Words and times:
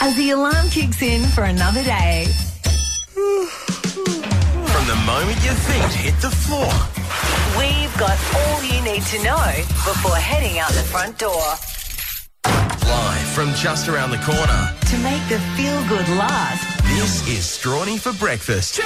as 0.00 0.16
the 0.16 0.30
alarm 0.30 0.68
kicks 0.70 1.02
in 1.02 1.22
for 1.30 1.44
another 1.44 1.82
day. 1.82 2.26
From 3.12 4.86
the 4.86 5.02
moment 5.06 5.42
your 5.44 5.54
feet 5.54 5.92
hit 5.94 6.14
the 6.20 6.30
floor. 6.30 6.70
We've 7.58 7.96
got 7.98 8.18
all 8.36 8.62
you 8.62 8.80
need 8.82 9.02
to 9.04 9.22
know 9.22 9.52
before 9.84 10.16
heading 10.16 10.58
out 10.58 10.70
the 10.70 10.82
front 10.82 11.18
door. 11.18 11.54
Live 12.44 13.28
from 13.28 13.52
just 13.54 13.88
around 13.88 14.10
the 14.10 14.18
corner. 14.18 14.74
To 14.90 14.98
make 14.98 15.22
the 15.28 15.38
feel 15.56 15.80
good 15.88 16.08
last, 16.16 16.82
This 16.84 17.26
is 17.28 17.44
Strawny 17.44 17.98
for 17.98 18.12
Breakfast. 18.18 18.80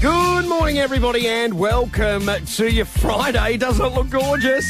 Good 0.00 0.46
morning, 0.46 0.78
everybody, 0.78 1.26
and 1.26 1.58
welcome 1.58 2.28
to 2.56 2.70
your 2.70 2.84
Friday. 2.84 3.56
Doesn't 3.56 3.84
it 3.84 3.94
look 3.94 4.10
gorgeous? 4.10 4.64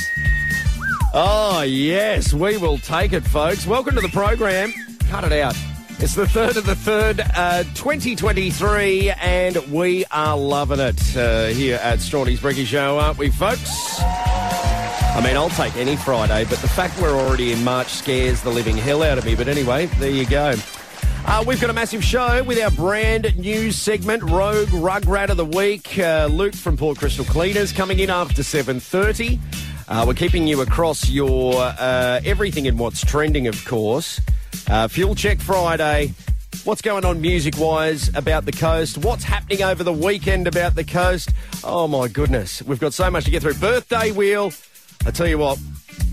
Oh, 1.15 1.63
yes, 1.67 2.35
we 2.35 2.57
will 2.59 2.79
take 2.79 3.13
it, 3.13 3.25
folks. 3.25 3.67
Welcome 3.67 3.95
to 3.95 4.01
the 4.01 4.09
program. 4.09 4.73
Cut 5.09 5.25
it 5.25 5.33
out. 5.33 5.57
It's 5.99 6.15
the 6.15 6.27
third 6.29 6.59
of 6.59 6.67
the 6.67 6.75
third, 6.75 7.21
uh, 7.35 7.63
2023, 7.75 9.13
and 9.13 9.57
we 9.73 10.05
are 10.11 10.37
loving 10.37 10.79
it 10.79 11.17
uh, 11.17 11.47
here 11.47 11.79
at 11.83 12.01
Strawny's 12.01 12.41
Bricky 12.41 12.67
Show, 12.67 12.99
aren't 12.99 13.17
we, 13.17 13.31
folks? 13.31 13.99
I 14.01 15.23
mean, 15.25 15.37
I'll 15.37 15.49
take 15.49 15.75
any 15.77 15.97
Friday, 15.97 16.45
but 16.45 16.59
the 16.59 16.69
fact 16.69 17.01
we're 17.01 17.19
already 17.19 17.53
in 17.53 17.65
March 17.65 17.89
scares 17.89 18.43
the 18.43 18.51
living 18.51 18.77
hell 18.77 19.03
out 19.03 19.17
of 19.17 19.25
me. 19.25 19.35
But 19.35 19.49
anyway, 19.49 19.87
there 19.99 20.11
you 20.11 20.27
go. 20.27 20.55
Uh, 21.25 21.43
we've 21.47 21.61
got 21.61 21.71
a 21.71 21.73
massive 21.73 22.05
show 22.05 22.43
with 22.45 22.61
our 22.61 22.71
brand 22.71 23.37
new 23.39 23.73
segment, 23.73 24.23
Rogue 24.23 24.69
Rugrat 24.69 25.31
of 25.31 25.39
the 25.39 25.47
Week. 25.47 25.99
Uh, 25.99 26.29
Luke 26.31 26.55
from 26.55 26.77
Port 26.77 26.99
Crystal 26.99 27.25
Cleaners 27.25 27.73
coming 27.73 28.01
in 28.01 28.11
after 28.11 28.43
7.30. 28.43 29.41
Uh, 29.89 30.05
we're 30.07 30.15
keeping 30.15 30.47
you 30.47 30.61
across 30.61 31.09
your 31.09 31.55
uh, 31.57 32.21
everything 32.25 32.67
in 32.67 32.77
what's 32.77 33.05
trending, 33.05 33.47
of 33.47 33.65
course. 33.65 34.21
Uh, 34.69 34.89
Fuel 34.89 35.15
Check 35.15 35.39
Friday. 35.39 36.13
What's 36.65 36.83
going 36.83 37.05
on 37.05 37.21
music-wise 37.21 38.09
about 38.17 38.45
the 38.45 38.51
coast? 38.53 38.99
What's 38.99 39.23
happening 39.23 39.63
over 39.63 39.85
the 39.85 39.93
weekend 39.93 40.49
about 40.49 40.75
the 40.75 40.83
coast? 40.83 41.31
Oh, 41.63 41.87
my 41.87 42.09
goodness. 42.09 42.63
We've 42.63 42.81
got 42.81 42.93
so 42.93 43.09
much 43.11 43.25
to 43.27 43.31
get 43.31 43.43
through. 43.43 43.55
Birthday 43.55 44.11
wheel. 44.11 44.53
I 45.07 45.13
tell 45.13 45.29
you 45.29 45.39
what, 45.39 45.61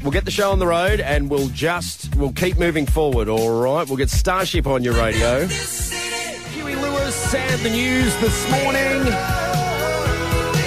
we'll 0.03 0.11
get 0.11 0.26
the 0.26 0.31
show 0.31 0.52
on 0.52 0.59
the 0.59 0.67
road 0.67 1.00
and 1.00 1.28
we'll 1.28 1.48
just, 1.48 2.16
we'll 2.16 2.33
keep 2.33 2.59
moving 2.59 2.86
forward, 2.86 3.28
all 3.28 3.59
right? 3.59 3.88
We'll 3.88 3.98
get 3.98 4.11
Starship 4.11 4.67
on 4.67 4.83
your 4.83 4.94
radio. 4.94 5.48
Huey 5.48 6.76
Lewis 6.76 7.33
and 7.33 7.61
the 7.61 7.72
news 7.72 8.16
this 8.17 8.52
morning. 8.52 9.42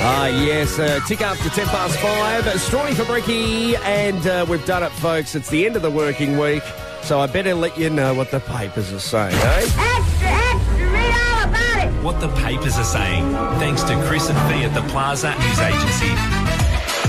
Ah, 0.09 0.27
yes, 0.27 0.79
uh, 0.79 1.01
tick 1.09 1.21
after 1.21 1.49
10 1.49 1.67
past 1.67 1.99
5. 1.99 2.45
Strawny 2.45 2.95
for 2.95 3.05
Bricky, 3.05 3.75
and 3.77 4.25
uh, 4.27 4.47
we've 4.49 4.65
done 4.65 4.85
it, 4.85 4.91
folks. 4.93 5.35
It's 5.35 5.51
the 5.51 5.67
end 5.67 5.75
of 5.75 5.83
the 5.83 5.91
working 5.91 6.39
week, 6.39 6.63
so 7.03 7.19
I 7.19 7.27
better 7.27 7.55
let 7.55 7.77
you 7.77 7.91
know 7.91 8.15
what 8.15 8.31
the 8.31 8.39
papers 8.39 8.93
are 8.93 9.01
saying, 9.01 9.35
eh? 9.35 9.59
Extra, 9.59 9.83
extra, 10.29 10.93
read 10.93 11.13
all 11.13 11.49
about 11.49 11.89
it. 11.89 12.05
what 12.05 12.21
the 12.21 12.29
papers 12.37 12.79
are 12.79 12.85
saying, 12.85 13.25
thanks 13.59 13.83
to 13.83 14.01
Chris 14.07 14.31
and 14.31 14.39
Fee 14.49 14.63
at 14.65 14.75
the 14.75 14.83
Plaza 14.93 15.35
News 15.41 15.59
Agency. 15.59 16.36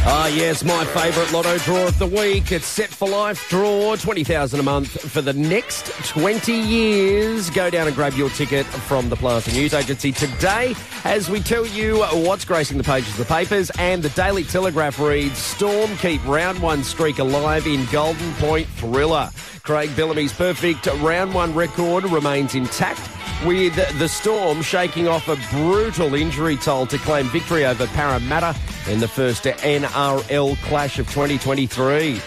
Ah, 0.09 0.27
yes, 0.27 0.63
my 0.63 0.85
favourite 0.85 1.33
lotto 1.33 1.57
draw 1.57 1.85
of 1.85 1.99
the 1.99 2.07
week. 2.07 2.53
It's 2.53 2.65
set 2.65 2.87
for 2.87 3.09
life 3.09 3.49
draw, 3.49 3.93
20000 3.97 4.57
a 4.57 4.63
month 4.63 5.01
for 5.11 5.21
the 5.21 5.33
next 5.33 5.87
20 6.05 6.53
years. 6.53 7.49
Go 7.49 7.69
down 7.69 7.87
and 7.87 7.95
grab 7.95 8.13
your 8.13 8.29
ticket 8.29 8.65
from 8.65 9.09
the 9.09 9.17
Plaza 9.17 9.51
News 9.51 9.73
Agency 9.73 10.13
today 10.13 10.75
as 11.03 11.29
we 11.29 11.41
tell 11.41 11.65
you 11.65 12.03
what's 12.25 12.45
gracing 12.45 12.77
the 12.77 12.85
pages 12.85 13.19
of 13.19 13.27
the 13.27 13.33
papers. 13.33 13.69
And 13.79 14.01
the 14.01 14.07
Daily 14.11 14.45
Telegraph 14.45 14.97
reads 14.97 15.37
Storm 15.37 15.97
keep 15.97 16.25
round 16.25 16.59
one 16.59 16.85
streak 16.85 17.19
alive 17.19 17.67
in 17.67 17.85
Golden 17.87 18.33
Point 18.35 18.67
Thriller. 18.77 19.29
Craig 19.63 19.93
Bellamy's 19.97 20.31
perfect 20.31 20.85
round 21.01 21.33
one 21.33 21.53
record 21.53 22.05
remains 22.05 22.55
intact 22.55 23.01
with 23.45 23.75
the 23.99 24.07
Storm 24.07 24.61
shaking 24.61 25.07
off 25.07 25.27
a 25.27 25.37
brutal 25.55 26.15
injury 26.15 26.57
toll 26.57 26.85
to 26.87 26.97
claim 26.97 27.25
victory 27.27 27.65
over 27.65 27.87
Parramatta 27.87 28.55
in 28.89 28.99
the 28.99 29.07
first 29.07 29.43
NRL 29.43 30.57
clash 30.63 30.99
of 30.99 31.07
2023. 31.09 32.21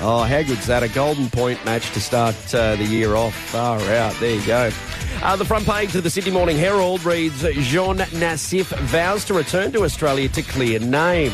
Oh, 0.00 0.22
how 0.24 0.42
good's 0.42 0.66
that? 0.66 0.82
A 0.82 0.88
Golden 0.88 1.30
Point 1.30 1.64
match 1.64 1.90
to 1.92 2.00
start 2.00 2.34
uh, 2.54 2.76
the 2.76 2.84
year 2.84 3.16
off. 3.16 3.34
Far 3.34 3.80
out. 3.80 4.14
There 4.20 4.34
you 4.34 4.46
go. 4.46 4.70
Uh, 5.22 5.36
the 5.36 5.44
front 5.44 5.66
page 5.66 5.94
of 5.94 6.02
the 6.02 6.10
Sydney 6.10 6.32
Morning 6.32 6.58
Herald 6.58 7.04
reads 7.04 7.42
Jean 7.42 7.96
Nassif 7.96 8.66
vows 8.80 9.24
to 9.26 9.34
return 9.34 9.72
to 9.72 9.84
Australia 9.84 10.28
to 10.28 10.42
clear 10.42 10.78
name. 10.78 11.32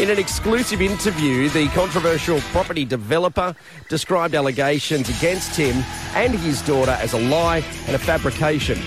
In 0.00 0.08
an 0.08 0.18
exclusive 0.18 0.80
interview, 0.80 1.50
the 1.50 1.68
controversial 1.68 2.40
property 2.52 2.86
developer 2.86 3.54
described 3.90 4.34
allegations 4.34 5.10
against 5.10 5.54
him 5.54 5.84
and 6.14 6.34
his 6.34 6.62
daughter 6.62 6.92
as 6.92 7.12
a 7.12 7.18
lie 7.18 7.58
and 7.86 7.94
a 7.94 7.98
fabrication. 7.98 8.78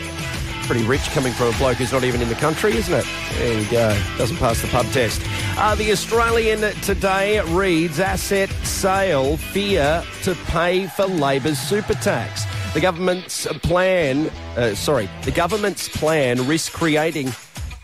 Pretty 0.63 0.83
rich 0.87 1.03
coming 1.11 1.31
from 1.31 1.53
a 1.53 1.57
bloke 1.59 1.77
who's 1.77 1.91
not 1.91 2.03
even 2.03 2.19
in 2.19 2.29
the 2.29 2.35
country, 2.35 2.75
isn't 2.75 2.95
it? 2.95 3.05
There 3.33 3.61
you 3.61 3.69
go. 3.69 4.01
Doesn't 4.17 4.37
pass 4.37 4.59
the 4.63 4.67
pub 4.69 4.87
test. 4.87 5.21
Uh, 5.55 5.75
the 5.75 5.91
Australian 5.91 6.61
today 6.81 7.41
reads 7.53 7.99
asset 7.99 8.49
sale 8.65 9.37
fear 9.37 10.03
to 10.23 10.33
pay 10.47 10.87
for 10.87 11.05
Labor's 11.05 11.59
super 11.59 11.93
tax. 11.93 12.45
The 12.73 12.81
government's 12.81 13.45
plan, 13.57 14.31
uh, 14.57 14.73
sorry, 14.73 15.07
the 15.25 15.31
government's 15.31 15.89
plan 15.89 16.47
risks 16.47 16.75
creating 16.75 17.27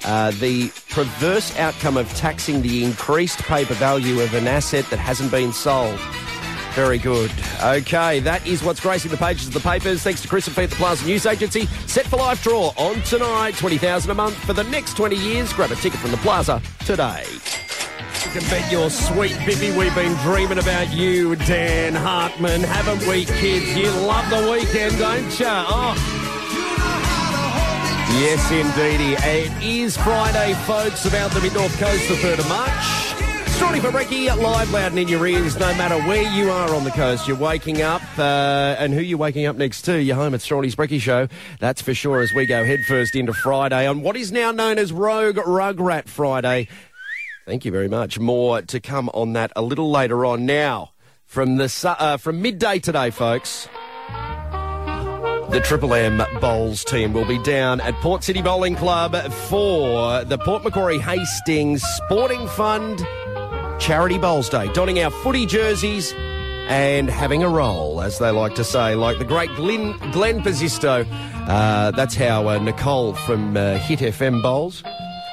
uh, 0.06 0.32
the 0.32 0.70
perverse 0.90 1.56
outcome 1.58 1.98
of 1.98 2.14
taxing 2.16 2.62
the 2.62 2.84
increased 2.84 3.40
paper 3.40 3.74
value 3.76 4.22
of 4.22 4.34
an 4.34 4.48
asset 4.48 4.86
that 4.90 5.00
hasn't 5.00 5.32
been 5.32 5.52
sold. 5.54 6.00
Very 6.74 6.98
good. 6.98 7.32
Okay, 7.64 8.20
that 8.22 8.46
is 8.48 8.64
what's 8.64 8.80
gracing 8.80 9.12
the 9.12 9.18
pages 9.18 9.48
of 9.48 9.54
the 9.54 9.60
papers. 9.60 10.02
Thanks 10.04 10.22
to 10.22 10.28
Chris 10.28 10.48
and 10.48 10.58
at 10.58 10.70
the 10.70 10.76
Plaza 10.76 11.06
News 11.06 11.26
Agency. 11.26 11.66
Set 11.88 12.06
for 12.06 12.18
life 12.18 12.42
draw 12.44 12.72
on 12.78 13.02
tonight. 13.02 13.56
20000 13.56 14.10
a 14.10 14.14
month 14.14 14.36
for 14.46 14.54
the 14.54 14.64
next 14.66 14.96
20 14.96 15.16
years. 15.16 15.52
Grab 15.52 15.72
a 15.72 15.76
ticket 15.76 16.00
from 16.00 16.12
the 16.12 16.18
Plaza 16.18 16.62
today. 16.86 17.26
You 18.26 18.32
can 18.32 18.50
bet 18.50 18.72
your 18.72 18.90
sweet 18.90 19.32
Bippy 19.32 19.76
we've 19.76 19.96
been 19.96 20.16
dreaming 20.18 20.60
about 20.60 20.94
you, 20.94 21.36
Dan 21.36 21.96
Hartman. 21.96 22.62
Haven't 22.62 23.08
we, 23.08 23.26
kids? 23.26 23.76
You 23.76 23.90
love 23.90 24.30
the 24.30 24.52
weekend, 24.52 25.00
don't 25.00 25.40
you? 25.40 25.48
Oh. 25.48 26.19
Yes, 28.12 28.52
indeedy. 28.52 29.14
It 29.20 29.64
is 29.64 29.96
Friday, 29.96 30.54
folks, 30.66 31.06
about 31.06 31.32
the 31.32 31.42
mid-north 31.42 31.78
coast, 31.78 32.08
the 32.08 32.16
3rd 32.16 32.40
of 32.40 32.50
March. 32.50 32.70
Strawny 33.56 33.80
for 33.80 33.92
Ricky, 33.92 34.32
live, 34.32 34.72
loud 34.72 34.92
and 34.92 35.00
in 35.00 35.08
your 35.08 35.26
ears, 35.28 35.60
no 35.60 35.68
matter 35.76 35.96
where 36.08 36.24
you 36.34 36.50
are 36.50 36.74
on 36.74 36.86
the 36.86 36.92
coast. 36.92 37.28
You're 37.28 37.38
waking 37.38 37.82
up, 37.82 38.02
uh, 38.18 38.76
and 38.80 38.94
who 38.94 39.02
you're 39.02 39.18
waking 39.20 39.46
up 39.46 39.58
next 39.58 39.84
to, 39.84 40.02
you're 40.02 40.16
home 40.16 40.34
at 40.34 40.40
Strawny's 40.40 40.76
Bricky 40.76 40.98
Show. 40.98 41.28
That's 41.60 41.82
for 41.82 41.94
sure 41.94 42.22
as 42.22 42.34
we 42.34 42.46
go 42.46 42.66
headfirst 42.66 43.16
into 43.16 43.32
Friday 43.32 43.86
on 43.86 44.02
what 44.02 44.18
is 44.18 44.32
now 44.32 44.52
known 44.52 44.80
as 44.80 44.92
Rogue 44.92 45.38
Rugrat 45.38 46.08
Friday. 46.08 46.68
Thank 47.46 47.64
you 47.64 47.72
very 47.72 47.88
much. 47.88 48.18
More 48.18 48.62
to 48.64 48.80
come 48.80 49.10
on 49.14 49.34
that 49.34 49.52
a 49.56 49.62
little 49.62 49.92
later 49.92 50.26
on. 50.26 50.46
Now, 50.46 50.92
from 51.26 51.58
the 51.58 51.96
uh, 52.00 52.18
from 52.18 52.42
midday 52.42 52.80
today, 52.80 53.12
folks. 53.12 53.68
The 55.52 55.60
Triple 55.60 55.96
M 55.96 56.22
Bowls 56.40 56.84
team 56.84 57.12
will 57.12 57.26
be 57.26 57.42
down 57.42 57.82
at 57.82 57.96
Port 57.96 58.24
City 58.24 58.40
Bowling 58.40 58.76
Club 58.76 59.16
for 59.50 60.24
the 60.24 60.38
Port 60.38 60.64
Macquarie 60.64 61.00
Hastings 61.00 61.82
Sporting 61.82 62.48
Fund 62.50 63.00
Charity 63.80 64.20
Bowls 64.20 64.48
Day, 64.48 64.72
donning 64.74 65.00
our 65.00 65.10
footy 65.10 65.48
jerseys 65.48 66.14
and 66.68 67.10
having 67.10 67.42
a 67.42 67.50
roll, 67.50 68.00
as 68.00 68.20
they 68.20 68.30
like 68.30 68.54
to 68.56 68.64
say, 68.64 68.94
like 68.94 69.18
the 69.18 69.26
great 69.26 69.50
Glenn, 69.56 69.98
Glenn 70.12 70.44
Pizzisto. 70.44 71.08
Uh, 71.48 71.90
that's 71.92 72.14
how 72.14 72.48
uh, 72.48 72.60
Nicole 72.60 73.16
from 73.16 73.58
uh, 73.58 73.80
Hit 73.80 74.00
FM 74.00 74.44
bowls. 74.44 74.84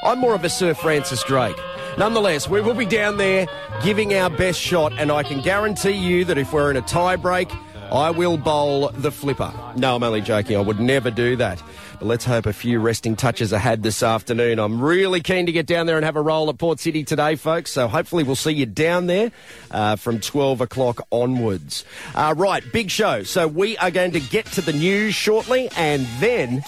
I'm 0.03 0.19
more 0.19 0.34
of 0.34 0.43
a 0.44 0.48
Sir 0.48 0.72
Francis 0.72 1.22
Drake. 1.25 1.56
Nonetheless, 1.98 2.48
we 2.48 2.62
will 2.62 2.75
be 2.75 2.87
down 2.87 3.19
there 3.19 3.47
giving 3.83 4.15
our 4.15 4.31
best 4.31 4.59
shot, 4.59 4.94
and 4.98 5.12
I 5.12 5.22
can 5.22 5.43
guarantee 5.43 5.91
you 5.91 6.25
that 6.25 6.38
if 6.38 6.54
we're 6.54 6.71
in 6.71 6.78
a 6.78 6.83
tie 6.83 7.16
break, 7.16 7.53
I 7.93 8.10
will 8.10 8.37
bowl 8.37 8.91
the 8.91 9.10
flipper. 9.10 9.53
No, 9.77 9.97
I'm 9.97 10.03
only 10.03 10.21
joking. 10.21 10.57
I 10.57 10.60
would 10.60 10.81
never 10.81 11.10
do 11.10 11.37
that. 11.37 11.63
But 11.99 12.07
let's 12.07 12.25
hope 12.25 12.47
a 12.47 12.53
few 12.53 12.78
resting 12.78 13.16
touches 13.16 13.53
are 13.53 13.59
had 13.59 13.83
this 13.83 14.03
afternoon. 14.03 14.59
I'm 14.59 14.83
really 14.83 15.21
keen 15.21 15.47
to 15.47 15.53
get 15.53 15.66
down 15.66 15.87
there 15.87 15.97
and 15.97 16.05
have 16.05 16.16
a 16.16 16.21
roll 16.21 16.51
at 16.51 16.59
Port 16.59 16.78
City 16.81 17.05
today, 17.05 17.37
folks. 17.37 17.71
So 17.71 17.89
hopefully 17.89 18.22
we'll 18.22 18.37
see 18.37 18.53
you 18.53 18.66
down 18.66 19.07
there 19.07 19.33
uh, 19.71 19.97
from 19.97 20.21
12 20.21 20.60
o'clock 20.60 21.07
onwards. 21.10 21.84
Uh, 22.15 22.34
right, 22.37 22.63
big 22.72 22.91
show. 22.91 23.22
So 23.22 23.49
we 23.49 23.78
are 23.78 23.91
going 23.91 24.13
to 24.13 24.21
get 24.21 24.47
to 24.47 24.60
the 24.60 24.72
news 24.72 25.15
shortly 25.15 25.71
and 25.77 26.07
then. 26.19 26.63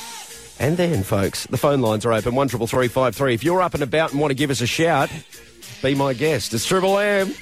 And 0.61 0.77
then, 0.77 1.03
folks, 1.03 1.47
the 1.47 1.59
phone 1.59 1.81
lines 1.81 2.05
are 2.05 2.13
open 2.13 2.35
one 2.35 2.49
triple 2.49 2.67
three 2.67 2.89
five 2.89 3.15
three. 3.15 3.35
If 3.35 3.45
you're 3.45 3.63
up 3.63 3.75
and 3.75 3.83
about 3.83 4.13
and 4.13 4.21
want 4.21 4.33
to 4.33 4.35
give 4.35 4.51
us 4.51 4.61
a 4.61 4.67
shout, 4.67 5.09
be 5.83 5.95
my 5.95 6.15
guest. 6.15 6.53
It's 6.53 6.67
Triple 6.67 6.99
M. 6.99 7.33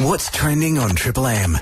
What's 0.00 0.30
trending 0.30 0.78
on 0.78 0.96
Triple 0.96 1.26
M? 1.26 1.58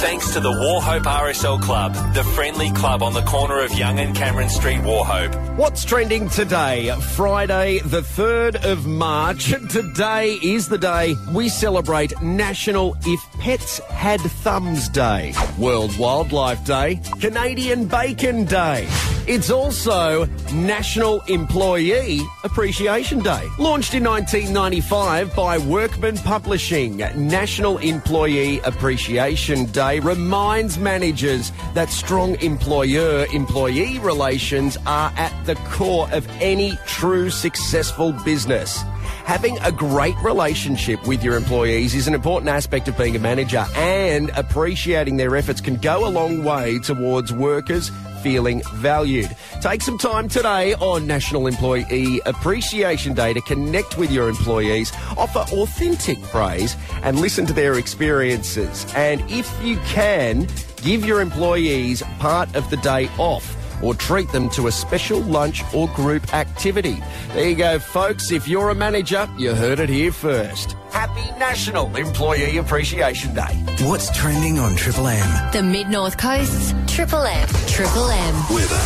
Thanks 0.00 0.32
to 0.32 0.40
the 0.40 0.50
Wauchope 0.50 1.04
RSL 1.04 1.62
Club, 1.62 1.94
the 2.14 2.24
friendly 2.24 2.72
club 2.72 3.00
on 3.00 3.12
the 3.12 3.22
corner 3.22 3.60
of 3.60 3.72
Young 3.72 4.00
and 4.00 4.12
Cameron 4.16 4.48
Street, 4.48 4.80
Wauchope. 4.80 5.56
What's 5.56 5.84
trending 5.84 6.28
today? 6.28 6.90
Friday, 7.14 7.78
the 7.78 8.00
3rd 8.00 8.64
of 8.64 8.88
March. 8.88 9.54
Today 9.68 10.32
is 10.42 10.66
the 10.66 10.78
day 10.78 11.14
we 11.32 11.48
celebrate 11.48 12.20
National 12.20 12.96
If 13.04 13.20
Pets 13.38 13.78
Had 13.86 14.20
Thumbs 14.20 14.88
Day, 14.88 15.32
World 15.56 15.96
Wildlife 15.96 16.64
Day, 16.64 17.00
Canadian 17.20 17.86
Bacon 17.86 18.46
Day. 18.46 18.88
It's 19.26 19.50
also 19.50 20.24
National 20.52 21.20
Employee 21.28 22.20
Appreciation 22.42 23.20
Day. 23.20 23.48
Launched 23.58 23.94
in 23.94 24.02
1995 24.04 25.36
by 25.36 25.58
Workman 25.58 26.16
Publishing, 26.18 26.96
National 26.96 27.78
Employee 27.78 28.60
Appreciation 28.60 29.66
Day 29.66 30.00
reminds 30.00 30.78
managers 30.78 31.52
that 31.74 31.90
strong 31.90 32.40
employer 32.40 33.26
employee 33.32 33.98
relations 33.98 34.78
are 34.86 35.12
at 35.16 35.44
the 35.44 35.54
core 35.66 36.08
of 36.12 36.26
any 36.40 36.78
true 36.86 37.30
successful 37.30 38.12
business. 38.24 38.82
Having 39.26 39.58
a 39.58 39.70
great 39.70 40.16
relationship 40.22 41.06
with 41.06 41.22
your 41.22 41.36
employees 41.36 41.94
is 41.94 42.08
an 42.08 42.14
important 42.14 42.48
aspect 42.48 42.88
of 42.88 42.96
being 42.96 43.14
a 43.14 43.18
manager, 43.18 43.64
and 43.76 44.30
appreciating 44.30 45.18
their 45.18 45.36
efforts 45.36 45.60
can 45.60 45.76
go 45.76 46.06
a 46.06 46.10
long 46.10 46.42
way 46.42 46.78
towards 46.78 47.32
workers 47.32 47.92
feeling 48.22 48.62
valued. 48.74 49.34
Take 49.60 49.82
some 49.82 49.98
time 49.98 50.28
today 50.28 50.74
on 50.74 51.06
National 51.06 51.46
Employee 51.46 52.20
Appreciation 52.26 53.14
Day 53.14 53.32
to 53.32 53.40
connect 53.42 53.98
with 53.98 54.10
your 54.10 54.28
employees, 54.28 54.92
offer 55.16 55.40
authentic 55.54 56.20
praise, 56.22 56.76
and 57.02 57.20
listen 57.20 57.46
to 57.46 57.52
their 57.52 57.74
experiences. 57.74 58.86
And 58.94 59.22
if 59.30 59.50
you 59.62 59.76
can, 59.86 60.46
give 60.76 61.04
your 61.04 61.20
employees 61.20 62.02
part 62.18 62.54
of 62.54 62.68
the 62.70 62.76
day 62.78 63.08
off 63.18 63.56
or 63.82 63.94
treat 63.94 64.30
them 64.30 64.48
to 64.50 64.66
a 64.66 64.72
special 64.72 65.20
lunch 65.20 65.62
or 65.74 65.88
group 65.88 66.32
activity. 66.34 67.02
There 67.32 67.48
you 67.48 67.56
go, 67.56 67.78
folks. 67.78 68.30
If 68.30 68.48
you're 68.48 68.70
a 68.70 68.74
manager, 68.74 69.28
you 69.38 69.54
heard 69.54 69.80
it 69.80 69.88
here 69.88 70.12
first. 70.12 70.76
Happy 70.90 71.30
National 71.38 71.94
Employee 71.96 72.56
Appreciation 72.58 73.34
Day. 73.34 73.64
What's 73.82 74.16
trending 74.16 74.58
on 74.58 74.76
Triple 74.76 75.06
M? 75.06 75.52
The 75.52 75.62
Mid 75.62 75.88
North 75.88 76.18
Coast's 76.18 76.74
Triple 76.92 77.22
M. 77.22 77.48
Triple 77.66 78.10
M. 78.10 78.34
Weather. 78.50 78.78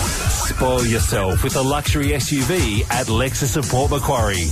Spoil 0.45 0.85
yourself 0.87 1.43
with 1.43 1.57
a 1.57 1.63
luxury 1.63 2.09
SUV 2.09 2.83
at 2.91 3.07
Lexus 3.07 3.57
of 3.57 3.69
Port 3.69 3.91
Macquarie. 3.91 4.49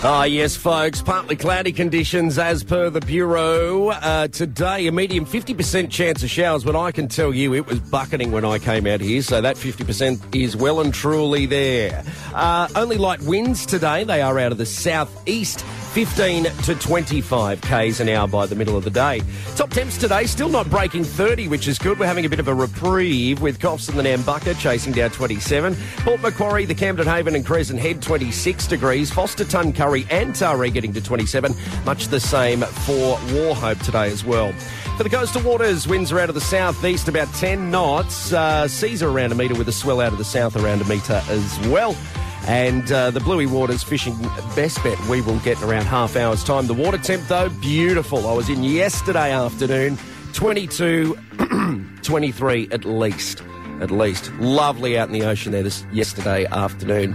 Ah, 0.00 0.22
yes, 0.22 0.56
folks. 0.56 1.02
Partly 1.02 1.34
cloudy 1.34 1.72
conditions 1.72 2.38
as 2.38 2.62
per 2.62 2.88
the 2.88 3.00
Bureau. 3.00 3.88
Uh, 3.88 4.28
today, 4.28 4.86
a 4.86 4.92
medium 4.92 5.26
50% 5.26 5.90
chance 5.90 6.22
of 6.22 6.30
showers, 6.30 6.62
but 6.62 6.76
I 6.76 6.92
can 6.92 7.08
tell 7.08 7.34
you 7.34 7.52
it 7.52 7.66
was 7.66 7.80
bucketing 7.80 8.30
when 8.30 8.44
I 8.44 8.60
came 8.60 8.86
out 8.86 9.00
here, 9.00 9.22
so 9.22 9.40
that 9.40 9.56
50% 9.56 10.36
is 10.36 10.54
well 10.54 10.80
and 10.80 10.94
truly 10.94 11.46
there. 11.46 12.04
Uh, 12.32 12.68
only 12.76 12.96
light 12.96 13.20
winds 13.22 13.66
today. 13.66 14.04
They 14.04 14.22
are 14.22 14.38
out 14.38 14.52
of 14.52 14.58
the 14.58 14.66
southeast. 14.66 15.64
15 15.88 16.44
to 16.44 16.74
25 16.74 17.60
k's 17.60 18.00
an 18.00 18.08
hour 18.08 18.28
by 18.28 18.46
the 18.46 18.54
middle 18.54 18.76
of 18.76 18.84
the 18.84 18.90
day. 18.90 19.22
Top 19.56 19.70
temps 19.70 19.98
today 19.98 20.26
still 20.26 20.48
not 20.48 20.68
breaking 20.70 21.02
30, 21.02 21.48
which 21.48 21.66
is 21.66 21.78
good. 21.78 21.98
We're 21.98 22.06
having 22.06 22.26
a 22.26 22.28
bit 22.28 22.40
of 22.40 22.48
a 22.48 22.54
reprieve 22.54 23.40
with 23.40 23.58
Coffs 23.58 23.88
and 23.88 23.98
the 23.98 24.02
Nambucca 24.02 24.58
chasing 24.58 24.92
down 24.92 25.10
27. 25.10 25.76
Port 25.98 26.20
Macquarie, 26.20 26.66
the 26.66 26.74
Camden 26.74 27.06
Haven 27.06 27.34
and 27.34 27.44
Crescent 27.44 27.80
Head 27.80 28.02
26 28.02 28.66
degrees. 28.66 29.10
Forster 29.10 29.44
Tuncurry 29.44 30.06
and 30.10 30.34
Taree 30.34 30.72
getting 30.72 30.92
to 30.92 31.00
27. 31.00 31.54
Much 31.84 32.08
the 32.08 32.20
same 32.20 32.60
for 32.60 33.16
Wauchope 33.16 33.82
today 33.84 34.10
as 34.10 34.24
well. 34.24 34.52
For 34.96 35.04
the 35.04 35.10
coastal 35.10 35.42
waters, 35.42 35.86
winds 35.86 36.12
are 36.12 36.18
out 36.18 36.28
of 36.28 36.34
the 36.34 36.40
southeast 36.40 37.08
about 37.08 37.32
10 37.34 37.70
knots. 37.70 38.32
Uh, 38.32 38.68
seas 38.68 39.02
are 39.02 39.08
around 39.08 39.32
a 39.32 39.34
metre 39.34 39.54
with 39.54 39.68
a 39.68 39.72
swell 39.72 40.00
out 40.00 40.12
of 40.12 40.18
the 40.18 40.24
south 40.24 40.56
around 40.56 40.82
a 40.82 40.84
metre 40.84 41.22
as 41.28 41.58
well. 41.68 41.96
And 42.48 42.90
uh, 42.90 43.10
the 43.10 43.20
Bluey 43.20 43.44
Waters 43.44 43.82
fishing 43.82 44.16
best 44.56 44.82
bet 44.82 44.98
we 45.06 45.20
will 45.20 45.38
get 45.40 45.58
in 45.58 45.68
around 45.68 45.84
half 45.84 46.16
hour's 46.16 46.42
time. 46.42 46.66
The 46.66 46.72
water 46.72 46.96
temp, 46.96 47.28
though, 47.28 47.50
beautiful. 47.50 48.26
I 48.26 48.32
was 48.32 48.48
in 48.48 48.64
yesterday 48.64 49.32
afternoon, 49.32 49.98
22, 50.32 51.18
23 52.02 52.68
at 52.72 52.86
least. 52.86 53.42
At 53.82 53.90
least. 53.90 54.32
Lovely 54.40 54.98
out 54.98 55.08
in 55.08 55.12
the 55.12 55.26
ocean 55.26 55.52
there 55.52 55.62
this 55.62 55.84
yesterday 55.92 56.46
afternoon. 56.46 57.14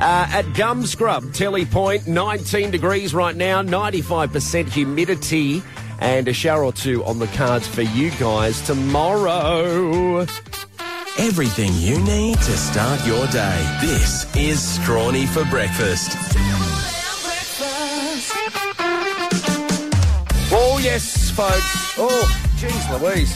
Uh, 0.00 0.26
at 0.30 0.42
Gum 0.54 0.84
Scrub, 0.84 1.32
Telly 1.32 1.64
Point, 1.64 2.08
19 2.08 2.72
degrees 2.72 3.14
right 3.14 3.36
now, 3.36 3.62
95% 3.62 4.68
humidity, 4.68 5.62
and 6.00 6.26
a 6.26 6.32
shower 6.32 6.64
or 6.64 6.72
two 6.72 7.04
on 7.04 7.20
the 7.20 7.28
cards 7.28 7.68
for 7.68 7.82
you 7.82 8.10
guys 8.18 8.60
tomorrow. 8.62 10.26
Everything 11.16 11.72
you 11.74 12.00
need 12.00 12.36
to 12.38 12.56
start 12.56 13.04
your 13.06 13.26
day. 13.28 13.78
This 13.80 14.24
is 14.34 14.58
Strawny 14.78 15.28
for 15.28 15.44
Breakfast. 15.44 16.16
Oh, 20.50 20.80
yes, 20.82 21.30
folks. 21.30 21.98
Oh, 21.98 22.50
jeez 22.56 23.00
Louise. 23.00 23.32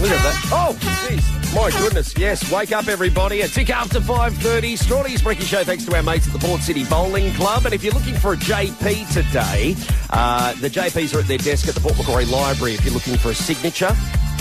Look 0.00 0.10
at 0.10 0.22
that. 0.22 0.48
Oh, 0.50 0.76
jeez. 0.80 1.54
My 1.54 1.70
goodness, 1.78 2.12
yes. 2.18 2.50
Wake 2.50 2.72
up, 2.72 2.88
everybody. 2.88 3.42
A 3.42 3.48
tick 3.48 3.70
after 3.70 4.00
5.30. 4.00 4.72
Strawny's 4.76 5.22
Brecky 5.22 5.42
Show 5.42 5.62
thanks 5.62 5.84
to 5.84 5.94
our 5.94 6.02
mates 6.02 6.26
at 6.26 6.32
the 6.32 6.44
Port 6.44 6.60
City 6.60 6.84
Bowling 6.84 7.32
Club. 7.34 7.66
And 7.66 7.74
if 7.74 7.84
you're 7.84 7.94
looking 7.94 8.16
for 8.16 8.32
a 8.32 8.36
JP 8.36 9.12
today, 9.12 9.76
uh, 10.10 10.54
the 10.54 10.68
JPs 10.68 11.14
are 11.14 11.20
at 11.20 11.28
their 11.28 11.38
desk 11.38 11.68
at 11.68 11.74
the 11.76 11.80
Port 11.80 11.96
Macquarie 11.98 12.24
Library 12.24 12.74
if 12.74 12.84
you're 12.84 12.94
looking 12.94 13.16
for 13.16 13.30
a 13.30 13.34
signature. 13.34 13.94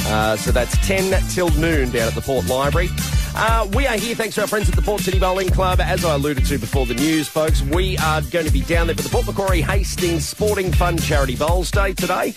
Uh, 0.08 0.36
so 0.38 0.52
that's 0.52 0.76
10 0.88 1.22
till 1.30 1.50
noon 1.52 1.90
down 1.92 2.08
at 2.08 2.16
the 2.16 2.22
Port 2.22 2.48
Library. 2.48 2.90
Uh, 3.36 3.68
we 3.74 3.86
are 3.86 3.96
here 3.96 4.16
thanks 4.16 4.36
to 4.36 4.42
our 4.42 4.48
friends 4.48 4.68
at 4.68 4.76
the 4.76 4.82
Port 4.82 5.02
City 5.02 5.20
Bowling 5.20 5.50
Club. 5.50 5.80
As 5.80 6.04
I 6.04 6.16
alluded 6.16 6.46
to 6.48 6.58
before 6.58 6.86
the 6.86 6.96
news, 6.96 7.28
folks, 7.28 7.62
we 7.62 7.98
are 8.00 8.22
going 8.22 8.46
to 8.46 8.52
be 8.52 8.62
down 8.62 8.88
there 8.88 8.96
for 8.96 9.04
the 9.04 9.10
Port 9.10 9.28
Macquarie 9.28 9.62
Hastings 9.62 10.28
Sporting 10.28 10.72
Fun 10.72 10.98
Charity 10.98 11.36
Bowls 11.36 11.72
Day 11.72 11.94
today. 11.94 12.34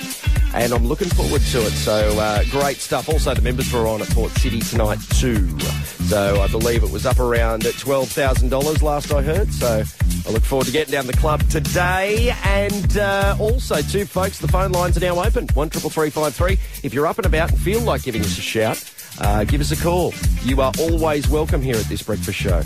And 0.55 0.73
I'm 0.73 0.87
looking 0.87 1.09
forward 1.09 1.41
to 1.41 1.67
it. 1.67 1.71
So 1.71 2.19
uh, 2.19 2.45
great 2.51 2.77
stuff. 2.77 3.09
Also, 3.09 3.35
the 3.35 3.43
members 3.43 3.73
were 3.73 3.87
on 3.87 4.03
at 4.03 4.11
Port 4.11 4.33
City 4.33 4.61
tonight 4.61 5.01
too. 5.15 5.59
So 6.07 6.41
I 6.41 6.47
believe 6.49 6.83
it 6.83 6.91
was 6.91 7.07
up 7.07 7.19
around 7.19 7.65
at 7.65 7.75
$12,000 7.75 8.83
last 8.83 9.13
I 9.13 9.23
heard. 9.23 9.53
So 9.53 9.83
I 10.27 10.31
look 10.31 10.43
forward 10.43 10.67
to 10.67 10.73
getting 10.73 10.93
down 10.93 11.07
the 11.07 11.13
club 11.15 11.43
today. 11.49 12.35
And 12.45 12.97
uh, 12.97 13.37
also, 13.39 13.83
too, 13.83 14.05
folks, 14.05 14.39
the 14.39 14.49
phone 14.49 14.73
lines 14.73 14.97
are 14.97 15.01
now 15.01 15.23
open. 15.23 15.49
One 15.55 15.71
triple 15.71 15.91
three 15.91 16.11
five 16.11 16.35
three. 16.35 16.59
If 16.83 16.95
you're 16.95 17.07
up 17.07 17.19
and 17.19 17.27
about 17.27 17.51
and 17.51 17.61
feel 17.61 17.81
like 17.81 18.03
giving 18.03 18.23
us 18.23 18.39
a 18.39 18.43
shout, 18.43 18.83
uh, 19.21 19.45
give 19.45 19.61
us 19.61 19.73
a 19.73 19.83
call. 19.83 20.15
You 20.45 20.61
are 20.61 20.73
always 20.79 21.29
welcome 21.29 21.63
here 21.63 21.77
at 21.77 21.87
this 21.87 22.03
breakfast 22.03 22.39
show. 22.39 22.63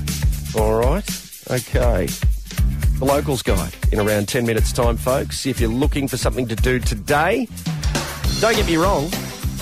All 0.59 0.79
right? 0.79 1.05
Okay. 1.51 2.07
The 2.99 3.05
Locals 3.05 3.43
Guide 3.43 3.75
in 3.93 4.01
around 4.01 4.29
10 4.29 4.47
minutes' 4.47 4.73
time, 4.73 4.97
folks. 4.97 5.45
If 5.47 5.61
you're 5.61 5.71
looking 5.71 6.09
for 6.09 6.17
something 6.17 6.49
to 6.49 6.57
do 6.57 6.79
today, 6.79 7.47
don't 8.41 8.57
get 8.57 8.67
me 8.67 8.77
wrong. 8.77 9.11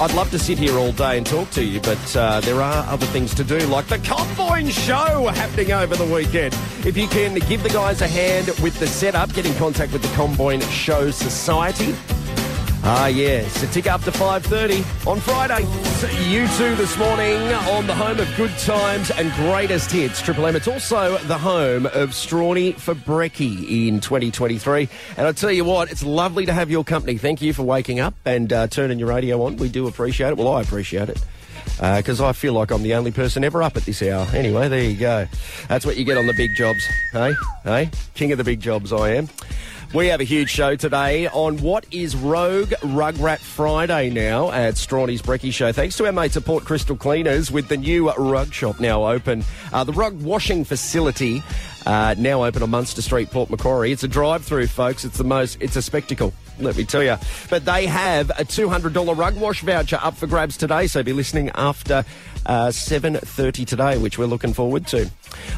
I'd 0.00 0.12
love 0.12 0.28
to 0.32 0.40
sit 0.40 0.58
here 0.58 0.76
all 0.76 0.90
day 0.90 1.18
and 1.18 1.24
talk 1.24 1.50
to 1.50 1.62
you, 1.62 1.80
but 1.80 2.16
uh, 2.16 2.40
there 2.40 2.60
are 2.60 2.84
other 2.88 3.06
things 3.06 3.32
to 3.36 3.44
do, 3.44 3.58
like 3.68 3.86
the 3.86 3.98
Comboyne 3.98 4.68
Show 4.68 5.28
happening 5.28 5.70
over 5.70 5.94
the 5.94 6.12
weekend. 6.12 6.52
If 6.84 6.96
you 6.96 7.06
can 7.06 7.34
give 7.34 7.62
the 7.62 7.68
guys 7.68 8.02
a 8.02 8.08
hand 8.08 8.48
with 8.60 8.76
the 8.80 8.88
setup, 8.88 9.32
get 9.32 9.46
in 9.46 9.54
contact 9.54 9.92
with 9.92 10.02
the 10.02 10.12
Comboyne 10.16 10.62
Show 10.62 11.12
Society. 11.12 11.94
Ah, 12.86 13.06
yes, 13.06 13.62
a 13.62 13.66
tick 13.68 13.86
up 13.86 14.02
to 14.02 14.10
5.30 14.10 15.06
on 15.06 15.18
Friday. 15.18 15.62
You 16.30 16.46
two 16.48 16.74
this 16.74 16.98
morning 16.98 17.40
on 17.40 17.86
the 17.86 17.94
home 17.94 18.20
of 18.20 18.28
good 18.36 18.50
times 18.58 19.10
and 19.10 19.32
greatest 19.32 19.90
hits, 19.90 20.20
Triple 20.20 20.44
M. 20.44 20.54
It's 20.54 20.68
also 20.68 21.16
the 21.16 21.38
home 21.38 21.86
of 21.86 22.10
Strawny 22.10 22.74
for 22.74 22.94
Brecky 22.94 23.88
in 23.88 24.00
2023. 24.00 24.90
And 25.16 25.26
I 25.26 25.32
tell 25.32 25.50
you 25.50 25.64
what, 25.64 25.90
it's 25.90 26.04
lovely 26.04 26.44
to 26.44 26.52
have 26.52 26.70
your 26.70 26.84
company. 26.84 27.16
Thank 27.16 27.40
you 27.40 27.54
for 27.54 27.62
waking 27.62 28.00
up 28.00 28.12
and 28.26 28.52
uh, 28.52 28.66
turning 28.66 28.98
your 28.98 29.08
radio 29.08 29.42
on. 29.44 29.56
We 29.56 29.70
do 29.70 29.88
appreciate 29.88 30.28
it. 30.28 30.36
Well, 30.36 30.52
I 30.52 30.60
appreciate 30.60 31.08
it 31.08 31.24
because 31.78 32.20
I 32.20 32.32
feel 32.32 32.52
like 32.52 32.70
I'm 32.70 32.82
the 32.82 32.96
only 32.96 33.12
person 33.12 33.44
ever 33.44 33.62
up 33.62 33.78
at 33.78 33.84
this 33.84 34.02
hour. 34.02 34.26
Anyway, 34.34 34.68
there 34.68 34.84
you 34.84 34.98
go. 34.98 35.26
That's 35.68 35.86
what 35.86 35.96
you 35.96 36.04
get 36.04 36.18
on 36.18 36.26
the 36.26 36.34
big 36.34 36.50
jobs, 36.54 36.86
hey? 37.12 37.32
Hey? 37.62 37.90
King 38.12 38.32
of 38.32 38.38
the 38.38 38.44
big 38.44 38.60
jobs, 38.60 38.92
I 38.92 39.14
am. 39.14 39.30
We 39.94 40.08
have 40.08 40.20
a 40.20 40.24
huge 40.24 40.50
show 40.50 40.74
today 40.74 41.28
on 41.28 41.58
what 41.58 41.86
is 41.92 42.16
Rogue 42.16 42.70
Rugrat 42.82 43.38
Friday 43.38 44.10
now 44.10 44.50
at 44.50 44.74
Strawny's 44.74 45.22
Brecky 45.22 45.52
Show. 45.52 45.70
Thanks 45.70 45.96
to 45.98 46.06
our 46.06 46.12
mates 46.12 46.36
at 46.36 46.44
Port 46.44 46.64
Crystal 46.64 46.96
Cleaners 46.96 47.52
with 47.52 47.68
the 47.68 47.76
new 47.76 48.10
rug 48.10 48.52
shop 48.52 48.80
now 48.80 49.06
open. 49.06 49.44
Uh, 49.72 49.84
the 49.84 49.92
rug 49.92 50.20
washing 50.20 50.64
facility 50.64 51.44
uh, 51.86 52.16
now 52.18 52.44
open 52.44 52.64
on 52.64 52.70
Munster 52.70 53.02
Street, 53.02 53.30
Port 53.30 53.50
Macquarie. 53.50 53.92
It's 53.92 54.02
a 54.02 54.08
drive-through, 54.08 54.66
folks. 54.66 55.04
It's 55.04 55.16
the 55.16 55.22
most. 55.22 55.58
It's 55.60 55.76
a 55.76 55.82
spectacle. 55.82 56.34
Let 56.58 56.76
me 56.76 56.84
tell 56.84 57.02
you. 57.02 57.16
But 57.50 57.64
they 57.64 57.86
have 57.86 58.30
a 58.30 58.44
$200 58.44 59.16
rug 59.16 59.36
wash 59.36 59.62
voucher 59.62 59.98
up 60.00 60.16
for 60.16 60.26
grabs 60.26 60.56
today, 60.56 60.86
so 60.86 61.02
be 61.02 61.12
listening 61.12 61.50
after 61.54 62.04
uh, 62.46 62.68
7.30 62.68 63.66
today, 63.66 63.98
which 63.98 64.18
we're 64.18 64.26
looking 64.26 64.52
forward 64.52 64.86
to. 64.88 65.10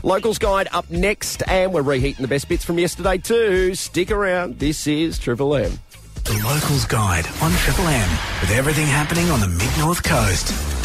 Locals 0.03 0.39
Guide 0.39 0.69
up 0.73 0.91
next, 0.91 1.43
and 1.49 1.73
we're 1.73 1.83
reheating 1.83 2.23
the 2.23 2.29
best 2.29 2.49
bits 2.49 2.65
from 2.65 2.79
yesterday 2.79 3.19
too. 3.19 3.75
Stick 3.75 4.11
around. 4.11 4.59
This 4.59 4.87
is 4.87 5.19
Triple 5.19 5.55
M. 5.55 5.79
The 6.25 6.43
Locals 6.45 6.87
Guide 6.87 7.27
on 7.41 7.53
Triple 7.53 7.87
M 7.87 8.11
with 8.41 8.51
everything 8.51 8.87
happening 8.87 9.31
on 9.31 9.41
the 9.41 9.49
mid 9.49 9.71
north 9.79 10.03
coast. 10.03 10.76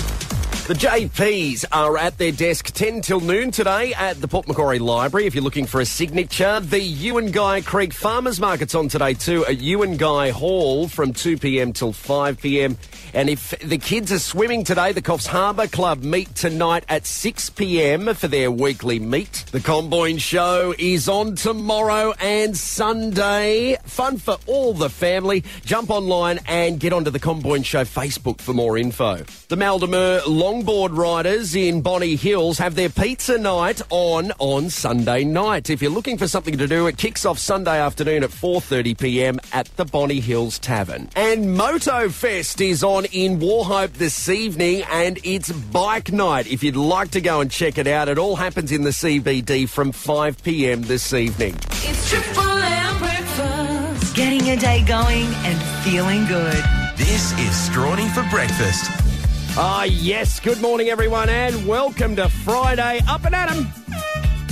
The 0.72 0.88
JPs 0.88 1.66
are 1.74 1.98
at 1.98 2.18
their 2.18 2.32
desk 2.32 2.68
10 2.68 3.02
till 3.02 3.20
noon 3.20 3.52
today 3.52 3.94
at 3.94 4.22
the 4.22 4.28
Port 4.30 4.48
Macquarie 4.48 4.80
Library. 4.80 5.26
If 5.28 5.36
you're 5.36 5.44
looking 5.44 5.66
for 5.66 5.82
a 5.82 5.86
signature, 5.86 6.62
the 6.62 6.80
Ewan 6.80 7.32
Guy 7.32 7.60
Creek 7.60 7.92
Farmers 7.92 8.40
Market's 8.40 8.74
on 8.74 8.88
today 8.88 9.14
too 9.14 9.46
at 9.48 9.60
Ewan 9.60 9.98
Guy 9.98 10.30
Hall 10.30 10.88
from 10.88 11.12
2 11.12 11.40
p.m. 11.40 11.74
till 11.74 11.92
5 11.92 12.40
p.m. 12.40 12.78
And 13.14 13.30
if 13.30 13.50
the 13.60 13.78
kids 13.78 14.14
are 14.14 14.20
swimming 14.20 14.64
today, 14.64 14.94
the 14.94 15.02
Coffs 15.02 15.28
Harbour 15.28 15.68
Club 15.68 16.04
meet 16.04 16.34
tonight 16.36 16.86
at 16.88 17.06
6 17.06 17.50
p.m. 17.50 18.14
for 18.14 18.30
their 18.30 18.50
weekly 18.50 18.98
meet. 18.98 19.44
The 19.52 19.60
Comboyne 19.60 20.20
Show 20.20 20.74
is 20.80 21.10
on 21.10 21.36
tomorrow 21.36 22.14
and 22.22 22.56
Sunday. 22.56 23.76
Fun 23.84 24.18
for 24.18 24.38
all 24.48 24.74
the 24.74 24.90
family. 24.90 25.44
Jump 25.66 25.90
online 25.90 26.40
and 26.48 26.80
get 26.80 26.94
onto 26.94 27.12
the 27.12 27.20
Comboyne 27.20 27.64
Show 27.64 27.84
Facebook 27.84 28.40
for 28.40 28.54
more 28.54 28.78
info. 28.78 29.26
The 29.50 29.58
Maldemer 29.58 30.26
longboard 30.62 30.96
riders 30.96 31.56
in 31.56 31.82
Bonny 31.82 32.16
Hills 32.16 32.58
have 32.60 32.76
their 32.76 32.90
pizza 32.90 33.38
night 33.38 33.82
on 33.90 34.32
on 34.38 34.70
Sunday 34.70 35.24
night. 35.24 35.70
If 35.70 35.82
you're 35.82 35.92
looking 35.92 36.18
for 36.18 36.28
something 36.28 36.58
to 36.58 36.68
do, 36.68 36.88
it 36.88 36.98
kicks 36.98 37.26
off 37.26 37.40
Sunday 37.40 37.80
afternoon 37.80 38.24
at 38.24 38.30
4:30 38.30 38.98
p.m. 39.00 39.40
at 39.54 39.76
the 39.78 39.86
Bonny 39.86 40.20
Hills 40.20 40.60
Tavern. 40.60 41.10
And 41.16 41.56
Moto 41.58 42.10
Fest 42.10 42.62
is 42.62 42.84
on 42.84 43.06
in 43.06 43.40
Wauchope 43.40 43.94
this 43.94 44.30
evening, 44.30 44.84
and 44.92 45.20
it's 45.24 45.52
bike 45.52 46.12
night. 46.12 46.48
If 46.48 46.64
you'd 46.64 46.76
like 46.76 47.12
to 47.12 47.22
go 47.22 47.42
and 47.42 47.50
check 47.50 47.78
it 47.78 47.88
out, 47.88 48.08
it 48.08 48.18
all 48.18 48.36
happens 48.36 48.72
in 48.72 48.84
the 48.84 48.92
CBD 48.92 49.68
from 49.68 49.92
5 49.92 50.44
p.m. 50.44 50.84
this 50.84 51.14
evening. 51.14 51.56
It's 51.72 52.10
Triple 52.10 52.44
M 52.44 53.00
breakfast. 53.00 54.16
Getting 54.16 54.46
your 54.46 54.58
day 54.58 54.84
going 54.84 55.28
and 55.44 55.60
feeling 55.84 56.26
good. 56.26 56.64
This 56.98 57.32
is 57.34 57.70
Strawny 57.70 58.14
for 58.14 58.28
breakfast. 58.30 59.11
Ah, 59.58 59.84
yes. 59.84 60.40
Good 60.40 60.62
morning, 60.62 60.90
everyone, 60.90 61.28
and 61.30 61.68
welcome 61.68 62.16
to 62.16 62.30
Friday 62.30 63.02
Up 63.08 63.26
and 63.26 63.36
At 63.36 63.52
'em. 63.52 63.68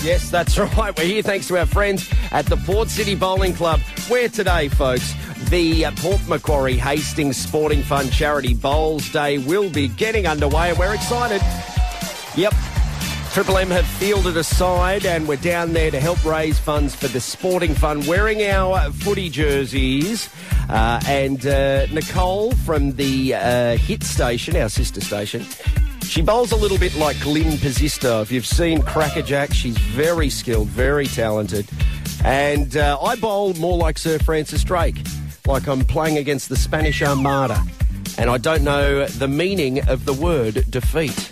Yes, 0.03 0.29
that's 0.29 0.57
right. 0.77 0.97
We're 0.97 1.05
here 1.05 1.21
thanks 1.23 1.47
to 1.47 1.57
our 1.57 1.65
friends 1.65 2.09
at 2.31 2.45
the 2.45 2.57
Port 2.57 2.89
City 2.89 3.15
Bowling 3.15 3.53
Club, 3.53 3.79
where 4.09 4.27
today, 4.29 4.67
folks, 4.67 5.13
the 5.49 5.85
uh, 5.85 5.91
Port 5.97 6.19
Macquarie 6.27 6.77
Hastings 6.77 7.37
Sporting 7.37 7.81
Fund 7.81 8.11
Charity 8.11 8.53
Bowls 8.53 9.09
Day 9.11 9.37
will 9.37 9.69
be 9.69 9.87
getting 9.87 10.27
underway, 10.27 10.69
and 10.71 10.77
we're 10.79 10.93
excited. 10.93 11.41
Yep. 12.35 12.53
Triple 13.31 13.59
M 13.59 13.69
have 13.69 13.85
fielded 13.85 14.37
a 14.37 14.43
side 14.43 15.05
and 15.05 15.27
we're 15.27 15.37
down 15.37 15.73
there 15.73 15.91
to 15.91 15.99
help 15.99 16.25
raise 16.25 16.57
funds 16.57 16.95
for 16.95 17.07
the 17.07 17.21
sporting 17.21 17.75
fund 17.75 18.07
wearing 18.07 18.41
our 18.41 18.91
footy 18.91 19.29
jerseys. 19.29 20.29
Uh, 20.67 20.99
and 21.05 21.45
uh, 21.45 21.85
Nicole 21.87 22.51
from 22.51 22.93
the 22.93 23.35
uh, 23.35 23.77
hit 23.77 24.03
station, 24.03 24.55
our 24.55 24.67
sister 24.67 24.99
station, 24.99 25.45
she 26.01 26.23
bowls 26.23 26.51
a 26.51 26.55
little 26.55 26.79
bit 26.79 26.95
like 26.95 27.19
Glyn 27.21 27.57
Pizzisto. 27.57 28.23
If 28.23 28.31
you've 28.31 28.47
seen 28.47 28.81
Crackerjack, 28.81 29.53
she's 29.53 29.77
very 29.77 30.31
skilled, 30.31 30.67
very 30.67 31.05
talented. 31.05 31.69
And 32.25 32.75
uh, 32.75 32.99
I 32.99 33.15
bowl 33.15 33.53
more 33.53 33.77
like 33.77 33.99
Sir 33.99 34.17
Francis 34.17 34.63
Drake, 34.63 34.97
like 35.45 35.67
I'm 35.67 35.85
playing 35.85 36.17
against 36.17 36.49
the 36.49 36.55
Spanish 36.55 37.03
Armada. 37.03 37.63
And 38.17 38.27
I 38.27 38.39
don't 38.39 38.63
know 38.63 39.05
the 39.05 39.27
meaning 39.27 39.87
of 39.87 40.05
the 40.05 40.13
word 40.13 40.65
defeat. 40.71 41.31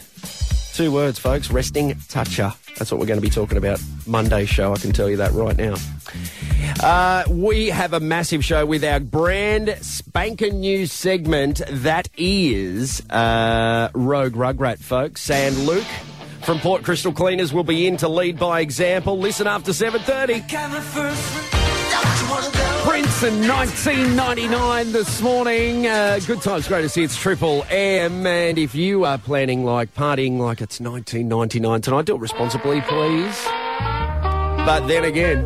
Two 0.77 0.91
words, 0.91 1.17
folks. 1.17 1.49
Resting 1.49 1.95
toucher. 2.07 2.53
That's 2.77 2.91
what 2.91 2.99
we're 2.99 3.07
going 3.07 3.19
to 3.19 3.25
be 3.25 3.31
talking 3.31 3.57
about 3.57 3.81
Monday 4.05 4.45
show. 4.45 4.73
I 4.73 4.77
can 4.77 4.91
tell 4.91 5.09
you 5.09 5.17
that 5.17 5.31
right 5.31 5.57
now. 5.57 5.73
Uh, 6.83 7.23
we 7.31 7.69
have 7.69 7.93
a 7.93 7.99
massive 7.99 8.45
show 8.45 8.63
with 8.63 8.83
our 8.83 8.99
brand 8.99 9.75
spanking 9.81 10.59
new 10.59 10.85
segment 10.85 11.63
that 11.67 12.09
is 12.15 13.01
uh, 13.09 13.89
Rogue 13.95 14.35
Rugrat, 14.35 14.77
folks. 14.77 15.31
And 15.31 15.57
Luke 15.65 15.83
from 16.43 16.59
Port 16.59 16.83
Crystal 16.83 17.11
Cleaners 17.11 17.51
will 17.51 17.63
be 17.63 17.87
in 17.87 17.97
to 17.97 18.07
lead 18.07 18.37
by 18.37 18.59
example. 18.59 19.17
Listen 19.17 19.47
after 19.47 19.71
7.30. 19.71 20.47
Prince 22.87 23.21
in 23.23 23.45
1999 23.45 24.93
this 24.93 25.21
morning. 25.21 25.85
Uh, 25.85 26.21
good 26.25 26.41
times, 26.41 26.69
great 26.69 26.83
to 26.83 26.89
see 26.89 27.03
it's 27.03 27.17
Triple 27.17 27.65
M. 27.69 28.25
And 28.25 28.57
if 28.57 28.73
you 28.73 29.03
are 29.03 29.17
planning 29.17 29.65
like 29.65 29.93
partying 29.93 30.37
like 30.37 30.61
it's 30.61 30.79
1999 30.79 31.81
tonight, 31.81 32.05
do 32.05 32.15
it 32.15 32.21
responsibly, 32.21 32.79
please. 32.79 33.43
But 33.43 34.87
then 34.87 35.03
again, 35.03 35.45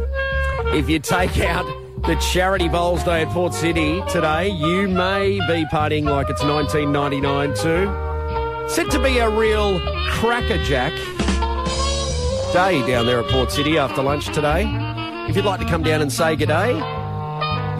if 0.67 0.87
you 0.87 0.99
take 0.99 1.39
out 1.39 1.65
the 2.03 2.15
Charity 2.31 2.69
Bowls 2.69 3.03
Day 3.03 3.23
at 3.23 3.29
Port 3.29 3.55
City 3.55 4.03
today, 4.07 4.49
you 4.49 4.87
may 4.87 5.39
be 5.47 5.65
partying 5.65 6.03
like 6.03 6.29
it's 6.29 6.43
1999 6.43 7.55
too. 7.55 8.69
Said 8.69 8.91
to 8.91 9.01
be 9.01 9.17
a 9.17 9.27
real 9.27 9.79
crackerjack 10.11 10.93
day 12.53 12.85
down 12.85 13.07
there 13.07 13.19
at 13.19 13.31
Port 13.31 13.51
City 13.51 13.79
after 13.79 14.03
lunch 14.03 14.27
today. 14.27 14.67
If 15.27 15.35
you'd 15.35 15.45
like 15.45 15.59
to 15.59 15.65
come 15.65 15.81
down 15.81 16.03
and 16.03 16.11
say 16.11 16.35
good 16.35 16.49
day, 16.49 17.00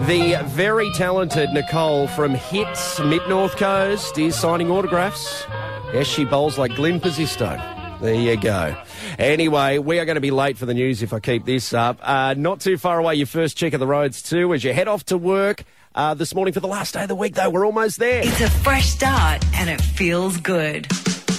the 0.06 0.42
very 0.48 0.90
talented 0.92 1.50
Nicole 1.50 2.08
from 2.08 2.34
Hits 2.34 2.98
Mid 3.00 3.26
North 3.28 3.56
Coast 3.56 4.18
is 4.18 4.34
signing 4.34 4.70
autographs. 4.70 5.44
Yes, 5.92 6.06
she 6.06 6.24
bowls 6.24 6.58
like 6.58 6.74
Glenn 6.74 7.00
Pizzisto. 7.00 8.00
There 8.00 8.14
you 8.14 8.36
go. 8.36 8.76
Anyway, 9.18 9.78
we 9.78 10.00
are 10.00 10.04
going 10.04 10.16
to 10.16 10.20
be 10.20 10.32
late 10.32 10.58
for 10.58 10.66
the 10.66 10.74
news 10.74 11.02
if 11.02 11.12
I 11.12 11.20
keep 11.20 11.44
this 11.44 11.72
up. 11.72 11.98
Uh, 12.02 12.34
not 12.36 12.60
too 12.60 12.76
far 12.78 12.98
away, 12.98 13.14
your 13.14 13.26
first 13.26 13.56
check 13.56 13.74
of 13.74 13.80
the 13.80 13.86
roads 13.86 14.22
too 14.22 14.52
as 14.54 14.64
you 14.64 14.72
head 14.72 14.88
off 14.88 15.04
to 15.06 15.18
work. 15.18 15.64
Uh, 15.94 16.14
this 16.14 16.34
morning 16.34 16.52
for 16.52 16.60
the 16.60 16.68
last 16.68 16.94
day 16.94 17.02
of 17.02 17.08
the 17.08 17.14
week, 17.14 17.34
though, 17.34 17.50
we're 17.50 17.66
almost 17.66 17.98
there. 17.98 18.22
It's 18.24 18.40
a 18.40 18.50
fresh 18.50 18.86
start 18.86 19.44
and 19.54 19.70
it 19.70 19.80
feels 19.80 20.36
good. 20.38 20.86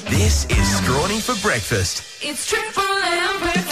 This 0.09 0.45
is 0.45 0.57
Strawny 0.79 1.19
for 1.21 1.39
breakfast. 1.41 2.23
It's 2.23 2.47
Triple 2.47 2.83
M 2.83 3.39
breakfast. 3.41 3.62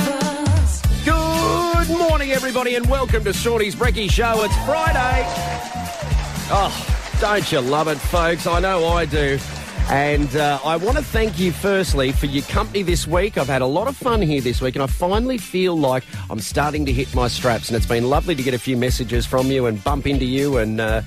Good 1.87 1.97
morning, 1.97 2.31
everybody, 2.31 2.75
and 2.75 2.87
welcome 2.87 3.23
to 3.23 3.33
Shorty's 3.33 3.75
Brekkie 3.75 4.09
Show. 4.09 4.43
It's 4.43 4.55
Friday. 4.65 5.23
Oh, 6.51 7.17
don't 7.19 7.51
you 7.51 7.59
love 7.59 7.87
it, 7.87 7.97
folks? 7.97 8.45
I 8.45 8.59
know 8.59 8.85
I 8.85 9.05
do. 9.05 9.39
And 9.89 10.33
uh, 10.35 10.59
I 10.63 10.75
want 10.77 10.97
to 10.97 11.03
thank 11.03 11.39
you 11.39 11.51
firstly 11.51 12.11
for 12.11 12.27
your 12.27 12.43
company 12.43 12.83
this 12.83 13.07
week. 13.07 13.35
I've 13.39 13.47
had 13.47 13.63
a 13.63 13.65
lot 13.65 13.87
of 13.87 13.97
fun 13.97 14.21
here 14.21 14.41
this 14.41 14.61
week, 14.61 14.75
and 14.75 14.83
I 14.83 14.85
finally 14.85 15.39
feel 15.39 15.75
like 15.75 16.03
I'm 16.29 16.39
starting 16.39 16.85
to 16.85 16.93
hit 16.93 17.15
my 17.15 17.27
straps. 17.27 17.69
And 17.69 17.75
it's 17.75 17.87
been 17.87 18.07
lovely 18.07 18.35
to 18.35 18.43
get 18.43 18.53
a 18.53 18.59
few 18.59 18.77
messages 18.77 19.25
from 19.25 19.47
you 19.47 19.65
and 19.65 19.83
bump 19.83 20.05
into 20.05 20.25
you. 20.25 20.57
And 20.57 20.79
uh, 20.79 21.01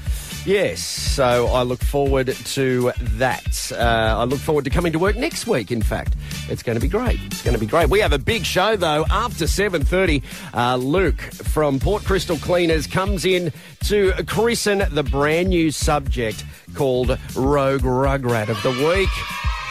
yes, 0.46 0.80
so 0.80 1.46
I 1.48 1.62
look 1.62 1.82
forward 1.82 2.28
to 2.28 2.92
that. 2.98 3.72
Uh, 3.72 3.76
I 4.18 4.24
look 4.24 4.38
forward 4.40 4.64
to 4.64 4.70
coming 4.70 4.92
to 4.92 4.98
work 4.98 5.16
next 5.16 5.46
week. 5.46 5.70
In 5.70 5.82
fact, 5.82 6.14
it's 6.48 6.62
going 6.62 6.76
to 6.76 6.80
be 6.80 6.88
great. 6.88 7.18
It's 7.26 7.42
going 7.42 7.54
to 7.54 7.60
be 7.60 7.66
great. 7.66 7.90
We 7.90 8.00
have 8.00 8.12
a 8.12 8.18
big 8.18 8.44
show 8.44 8.76
though 8.76 9.04
after 9.10 9.46
7:30. 9.46 10.22
Uh, 10.52 10.76
Luke 10.76 11.20
from 11.20 11.78
Port 11.78 12.04
Crystal 12.04 12.36
Cleaners 12.36 12.86
comes 12.86 13.24
in 13.24 13.52
to 13.84 14.12
christen 14.26 14.82
the 14.90 15.02
brand 15.02 15.48
new 15.48 15.70
subject 15.70 16.44
called 16.74 17.18
Rogue 17.34 17.82
Rugrat 17.82 18.48
of 18.48 18.62
the 18.62 18.70
Week. 18.86 19.10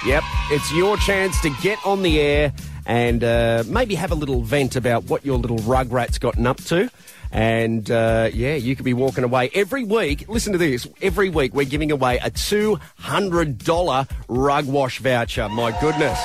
Yep, 0.06 0.24
it's 0.52 0.72
your 0.74 0.98
chance 0.98 1.40
to 1.42 1.50
get 1.62 1.80
on 1.86 2.02
the 2.02 2.20
air 2.20 2.54
and 2.86 3.24
uh, 3.24 3.64
maybe 3.68 3.96
have 3.96 4.12
a 4.12 4.16
little 4.16 4.42
vent 4.42 4.76
about 4.76 5.06
what 5.06 5.26
your 5.26 5.38
little 5.38 5.60
rugrat's 5.60 6.18
gotten 6.18 6.46
up 6.46 6.58
to. 6.66 6.90
And 7.34 7.90
uh, 7.90 8.30
yeah, 8.32 8.54
you 8.54 8.76
could 8.76 8.86
be 8.86 8.94
walking 8.94 9.24
away 9.24 9.50
every 9.56 9.84
week. 9.84 10.30
Listen 10.30 10.52
to 10.54 10.60
this. 10.60 10.88
Every 11.02 11.30
week, 11.30 11.56
we're 11.56 11.66
giving 11.66 11.92
away 11.92 12.20
a 12.20 12.30
$200 12.30 14.12
rug 14.28 14.66
wash 14.68 15.00
voucher. 15.00 15.50
My 15.50 15.78
goodness. 15.82 16.20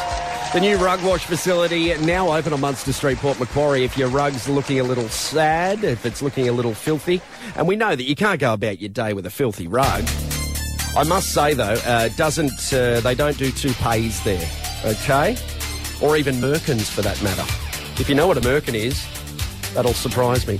The 0.52 0.60
new 0.60 0.76
rug 0.76 1.02
wash 1.02 1.24
facility 1.24 1.96
now 1.98 2.32
open 2.36 2.52
on 2.52 2.60
Munster 2.60 2.92
Street, 2.92 3.16
Port 3.18 3.40
Macquarie. 3.40 3.84
If 3.84 3.96
your 3.96 4.08
rug's 4.08 4.50
looking 4.50 4.80
a 4.80 4.82
little 4.82 5.08
sad, 5.08 5.82
if 5.82 6.04
it's 6.04 6.20
looking 6.20 6.46
a 6.46 6.52
little 6.52 6.74
filthy, 6.74 7.22
and 7.56 7.66
we 7.66 7.74
know 7.74 7.96
that 7.96 8.04
you 8.04 8.14
can't 8.14 8.38
go 8.38 8.52
about 8.52 8.78
your 8.78 8.90
day 8.90 9.14
with 9.14 9.24
a 9.24 9.30
filthy 9.30 9.66
rug. 9.66 10.04
I 10.94 11.04
must 11.06 11.32
say 11.32 11.54
though, 11.54 11.76
uh, 11.86 12.08
doesn't 12.16 12.72
uh, 12.72 13.00
they 13.00 13.14
don't 13.14 13.36
do 13.38 13.50
toupees 13.50 14.22
there, 14.24 14.50
okay? 14.84 15.36
Or 16.02 16.18
even 16.18 16.36
merkins 16.36 16.90
for 16.90 17.00
that 17.02 17.22
matter. 17.22 17.44
If 18.00 18.08
you 18.10 18.14
know 18.14 18.26
what 18.26 18.36
a 18.36 18.40
merkin 18.40 18.74
is, 18.74 19.06
that'll 19.74 19.94
surprise 19.94 20.46
me. 20.46 20.58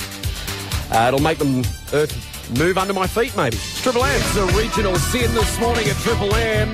Uh, 0.91 1.09
it'll 1.09 1.21
make 1.21 1.39
them 1.39 1.63
earth 1.93 2.13
move 2.59 2.79
under 2.79 2.95
my 2.95 3.07
feet, 3.07 3.37
maybe. 3.37 3.57
Triple 3.57 4.05
M's 4.05 4.55
regional 4.55 4.97
sin 4.97 5.35
this 5.35 5.61
morning 5.61 5.87
at 5.87 5.97
Triple 5.97 6.35
M. 6.35 6.73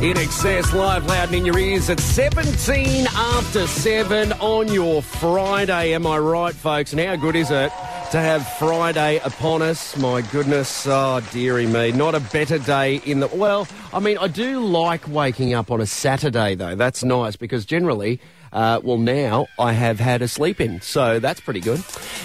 INXS, 0.00 0.72
live, 0.72 1.04
loud, 1.04 1.34
in 1.34 1.44
your 1.44 1.58
ears 1.58 1.90
at 1.90 2.00
17 2.00 3.06
after 3.14 3.66
7 3.66 4.32
on 4.32 4.68
your 4.68 5.02
Friday. 5.02 5.92
Am 5.92 6.06
I 6.06 6.16
right, 6.16 6.54
folks? 6.54 6.92
And 6.92 7.00
how 7.02 7.16
good 7.16 7.36
is 7.36 7.50
it 7.50 7.70
to 8.10 8.18
have 8.18 8.48
Friday 8.54 9.18
upon 9.18 9.60
us? 9.60 9.98
My 9.98 10.22
goodness, 10.22 10.86
oh, 10.86 11.20
dearie 11.32 11.66
me. 11.66 11.92
Not 11.92 12.14
a 12.14 12.20
better 12.20 12.58
day 12.58 12.96
in 13.04 13.20
the. 13.20 13.26
Well, 13.26 13.68
I 13.92 14.00
mean, 14.00 14.16
I 14.16 14.28
do 14.28 14.60
like 14.60 15.06
waking 15.06 15.52
up 15.52 15.70
on 15.70 15.82
a 15.82 15.86
Saturday, 15.86 16.54
though. 16.54 16.76
That's 16.76 17.04
nice 17.04 17.36
because 17.36 17.66
generally 17.66 18.20
Uh, 18.52 18.80
well, 18.82 18.98
now 18.98 19.46
I 19.58 19.72
have 19.72 20.00
had 20.00 20.22
a 20.22 20.28
sleep 20.28 20.60
in, 20.60 20.80
so 20.80 21.20
that's 21.20 21.40
pretty 21.40 21.60
good. 21.60 21.82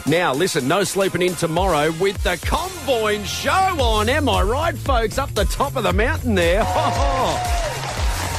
Now, 0.07 0.33
listen, 0.33 0.67
no 0.67 0.83
sleeping 0.83 1.21
in 1.21 1.35
tomorrow 1.35 1.91
with 1.99 2.21
the 2.23 2.37
Comboyne 2.43 3.23
Show 3.25 3.51
on. 3.51 4.09
Am 4.09 4.27
I 4.27 4.41
right, 4.41 4.75
folks? 4.75 5.17
Up 5.17 5.33
the 5.35 5.45
top 5.45 5.75
of 5.75 5.83
the 5.83 5.93
mountain 5.93 6.35
there. 6.35 6.63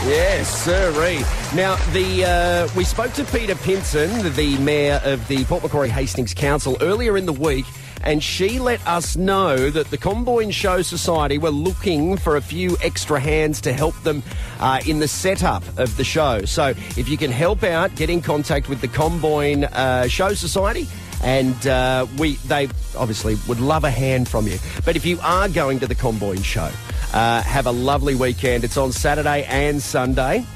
Yes, 0.04 0.62
sirree. 0.62 1.20
Now, 1.56 1.74
the 1.92 2.24
uh, 2.24 2.68
we 2.76 2.84
spoke 2.84 3.12
to 3.14 3.24
Peta 3.24 3.56
Pinson, 3.56 4.10
the 4.34 4.56
mayor 4.58 5.00
of 5.02 5.26
the 5.26 5.44
Port 5.46 5.64
Macquarie 5.64 5.88
Hastings 5.88 6.32
Council, 6.34 6.76
earlier 6.80 7.16
in 7.16 7.26
the 7.26 7.32
week, 7.32 7.64
and 8.06 8.22
she 8.22 8.60
let 8.60 8.86
us 8.86 9.16
know 9.16 9.68
that 9.68 9.90
the 9.90 9.98
Comboyne 9.98 10.52
Show 10.52 10.80
Society 10.82 11.38
were 11.38 11.50
looking 11.50 12.16
for 12.16 12.36
a 12.36 12.40
few 12.40 12.76
extra 12.80 13.18
hands 13.18 13.60
to 13.62 13.72
help 13.72 14.00
them 14.04 14.22
uh, 14.60 14.80
in 14.86 15.00
the 15.00 15.08
setup 15.08 15.64
of 15.76 15.96
the 15.96 16.04
show. 16.04 16.44
So, 16.44 16.68
if 16.96 17.08
you 17.08 17.16
can 17.16 17.32
help 17.32 17.64
out, 17.64 17.94
get 17.96 18.08
in 18.08 18.22
contact 18.22 18.68
with 18.68 18.80
the 18.80 18.86
Comboyne 18.88 19.64
uh, 19.64 20.06
Show 20.06 20.34
Society. 20.34 20.86
And 21.24 21.66
uh, 21.66 22.06
we, 22.16 22.34
they 22.46 22.68
obviously 22.96 23.36
would 23.48 23.58
love 23.58 23.82
a 23.82 23.90
hand 23.90 24.28
from 24.28 24.46
you. 24.46 24.58
But 24.84 24.94
if 24.94 25.04
you 25.04 25.18
are 25.22 25.48
going 25.48 25.80
to 25.80 25.88
the 25.88 25.94
Comboyne 25.94 26.42
Show, 26.42 26.70
uh, 27.12 27.42
have 27.42 27.66
a 27.66 27.72
lovely 27.72 28.14
weekend. 28.14 28.62
It's 28.62 28.76
on 28.76 28.92
Saturday 28.92 29.44
and 29.44 29.82
Sunday. 29.82 30.46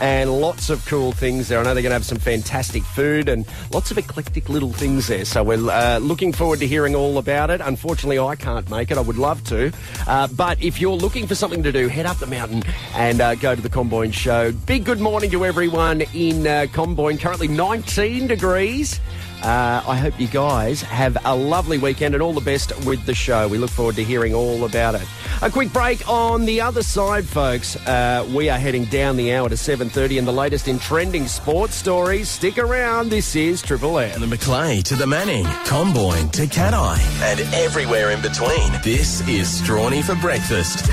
And 0.00 0.40
lots 0.40 0.68
of 0.68 0.84
cool 0.86 1.12
things 1.12 1.48
there. 1.48 1.58
I 1.58 1.62
know 1.62 1.72
they're 1.72 1.82
going 1.82 1.90
to 1.90 1.94
have 1.94 2.04
some 2.04 2.18
fantastic 2.18 2.82
food 2.82 3.28
and 3.28 3.46
lots 3.72 3.90
of 3.90 3.98
eclectic 3.98 4.48
little 4.48 4.72
things 4.72 5.06
there. 5.06 5.24
So 5.24 5.42
we're 5.42 5.70
uh, 5.70 5.98
looking 5.98 6.32
forward 6.32 6.58
to 6.58 6.66
hearing 6.66 6.94
all 6.94 7.18
about 7.18 7.50
it. 7.50 7.60
Unfortunately, 7.60 8.18
I 8.18 8.36
can't 8.36 8.68
make 8.70 8.90
it. 8.90 8.98
I 8.98 9.00
would 9.00 9.16
love 9.16 9.42
to. 9.44 9.72
Uh, 10.06 10.28
but 10.28 10.62
if 10.62 10.80
you're 10.80 10.92
looking 10.92 11.26
for 11.26 11.34
something 11.34 11.62
to 11.62 11.72
do, 11.72 11.88
head 11.88 12.06
up 12.06 12.18
the 12.18 12.26
mountain 12.26 12.62
and 12.94 13.20
uh, 13.20 13.34
go 13.36 13.54
to 13.54 13.62
the 13.62 13.70
Comboyne 13.70 14.12
Show. 14.12 14.52
Big 14.52 14.84
good 14.84 15.00
morning 15.00 15.30
to 15.30 15.44
everyone 15.44 16.02
in 16.14 16.46
uh, 16.46 16.66
Comboyne. 16.72 17.18
Currently 17.18 17.48
19 17.48 18.26
degrees. 18.26 19.00
Uh, 19.46 19.80
I 19.86 19.96
hope 19.96 20.18
you 20.18 20.26
guys 20.26 20.82
have 20.82 21.16
a 21.24 21.36
lovely 21.36 21.78
weekend 21.78 22.14
and 22.16 22.22
all 22.22 22.32
the 22.32 22.40
best 22.40 22.76
with 22.84 23.06
the 23.06 23.14
show. 23.14 23.46
We 23.46 23.58
look 23.58 23.70
forward 23.70 23.94
to 23.94 24.02
hearing 24.02 24.34
all 24.34 24.64
about 24.64 24.96
it. 24.96 25.06
A 25.40 25.48
quick 25.48 25.72
break 25.72 26.08
on 26.08 26.46
the 26.46 26.60
other 26.60 26.82
side, 26.82 27.24
folks. 27.24 27.76
Uh, 27.76 28.28
we 28.34 28.50
are 28.50 28.58
heading 28.58 28.86
down 28.86 29.16
the 29.16 29.32
hour 29.32 29.48
to 29.48 29.54
7.30 29.54 30.18
and 30.18 30.26
the 30.26 30.32
latest 30.32 30.66
in 30.66 30.80
trending 30.80 31.28
sports 31.28 31.76
stories. 31.76 32.28
Stick 32.28 32.58
around. 32.58 33.08
This 33.08 33.36
is 33.36 33.62
Triple 33.62 34.00
M. 34.00 34.20
The 34.20 34.26
Macleay 34.26 34.82
to 34.82 34.96
the 34.96 35.06
Manning, 35.06 35.44
Comboyne 35.64 36.28
to 36.30 36.48
Cat-Eye, 36.48 37.20
and 37.22 37.38
everywhere 37.54 38.10
in 38.10 38.20
between. 38.20 38.72
This 38.82 39.20
is 39.28 39.46
Strawny 39.60 40.02
for 40.02 40.16
breakfast. 40.16 40.86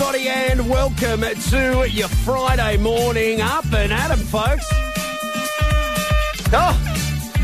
Everybody, 0.00 0.28
and 0.30 0.66
welcome 0.70 1.20
to 1.20 1.86
your 1.90 2.08
Friday 2.08 2.78
morning 2.78 3.42
up 3.42 3.70
and 3.70 3.92
at 3.92 4.10
'em, 4.10 4.18
folks. 4.18 4.64
Oh, 6.52 6.72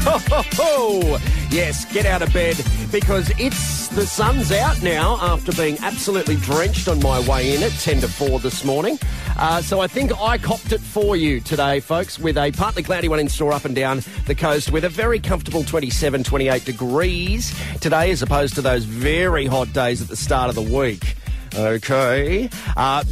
ho, 0.01 0.19
ho, 0.19 0.43
ho. 0.55 1.19
Yes, 1.51 1.85
get 1.93 2.07
out 2.07 2.23
of 2.23 2.33
bed 2.33 2.57
because 2.91 3.31
it's 3.39 3.89
the 3.89 4.07
sun's 4.07 4.51
out 4.53 4.83
now 4.83 5.19
after 5.21 5.53
being 5.53 5.77
absolutely 5.83 6.37
drenched 6.37 6.89
on 6.89 6.99
my 7.03 7.21
way 7.29 7.55
in 7.55 7.63
at 7.63 7.73
10 7.73 8.01
to 8.01 8.09
4 8.09 8.41
this 8.41 8.65
morning. 8.65 8.99
Uh, 9.39 9.61
so 9.61 9.81
I 9.81 9.87
think 9.87 10.19
I 10.19 10.39
copped 10.39 10.73
it 10.73 10.81
for 10.81 11.15
you 11.15 11.41
today, 11.41 11.81
folks, 11.81 12.19
with 12.19 12.39
a 12.39 12.53
partly 12.53 12.83
cloudy 12.83 13.09
one 13.09 13.21
in 13.21 13.29
store 13.29 13.53
up 13.53 13.67
and 13.67 13.77
down 13.77 14.03
the 14.25 14.35
coast 14.35 14.73
with 14.73 14.85
a 14.85 14.89
very 14.89 15.21
comfortable 15.21 15.63
27, 15.63 16.25
28 16.25 16.65
degrees 16.65 17.55
today 17.83 18.11
as 18.11 18.23
opposed 18.23 18.55
to 18.55 18.63
those 18.63 18.85
very 18.85 19.45
hot 19.45 19.71
days 19.75 20.01
at 20.01 20.09
the 20.09 20.17
start 20.17 20.49
of 20.49 20.55
the 20.55 20.63
week. 20.63 21.17
Okay. 21.57 22.51
Uh, 22.77 23.05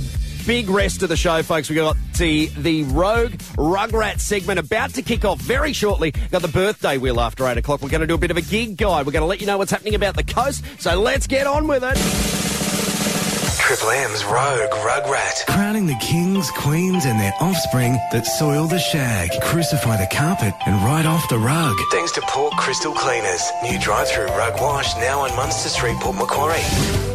big 0.46 0.68
rest 0.68 1.02
of 1.02 1.08
the 1.08 1.16
show, 1.16 1.42
folks. 1.42 1.68
We 1.70 1.76
got 1.76 1.96
the 2.18 2.46
the 2.46 2.84
Rogue 2.84 3.32
Rugrat 3.56 4.20
segment 4.20 4.58
about 4.58 4.90
to 4.94 5.02
kick 5.02 5.24
off 5.24 5.40
very 5.40 5.72
shortly. 5.72 6.10
Got 6.30 6.42
the 6.42 6.48
birthday 6.48 6.98
wheel 6.98 7.20
after 7.20 7.46
eight 7.46 7.58
o'clock. 7.58 7.82
We're 7.82 7.88
going 7.88 8.02
to 8.02 8.06
do 8.06 8.14
a 8.14 8.18
bit 8.18 8.30
of 8.30 8.36
a 8.36 8.42
gig 8.42 8.76
guide. 8.76 9.06
We're 9.06 9.12
going 9.12 9.22
to 9.22 9.26
let 9.26 9.40
you 9.40 9.46
know 9.46 9.58
what's 9.58 9.70
happening 9.70 9.94
about 9.94 10.16
the 10.16 10.24
coast. 10.24 10.64
So 10.80 11.00
let's 11.00 11.26
get 11.26 11.46
on 11.46 11.66
with 11.66 11.82
it. 11.84 11.96
Triple 13.58 13.90
M's 13.90 14.22
Rogue 14.26 14.70
Rugrat. 14.70 15.46
Crowning 15.46 15.86
the 15.86 15.94
kings, 15.94 16.50
queens, 16.50 17.06
and 17.06 17.18
their 17.18 17.32
offspring 17.40 17.94
that 18.12 18.26
soil 18.26 18.66
the 18.66 18.78
shag, 18.78 19.30
crucify 19.40 19.96
the 19.96 20.14
carpet, 20.14 20.52
and 20.66 20.76
ride 20.84 21.06
off 21.06 21.26
the 21.30 21.38
rug. 21.38 21.74
Thanks 21.90 22.12
to 22.12 22.20
Port 22.28 22.52
Crystal 22.58 22.92
Cleaners. 22.92 23.42
New 23.62 23.78
drive-through 23.80 24.26
rug 24.26 24.60
wash 24.60 24.94
now 24.96 25.20
on 25.20 25.34
Munster 25.34 25.70
Street, 25.70 25.96
Port 25.96 26.16
Macquarie. 26.16 27.13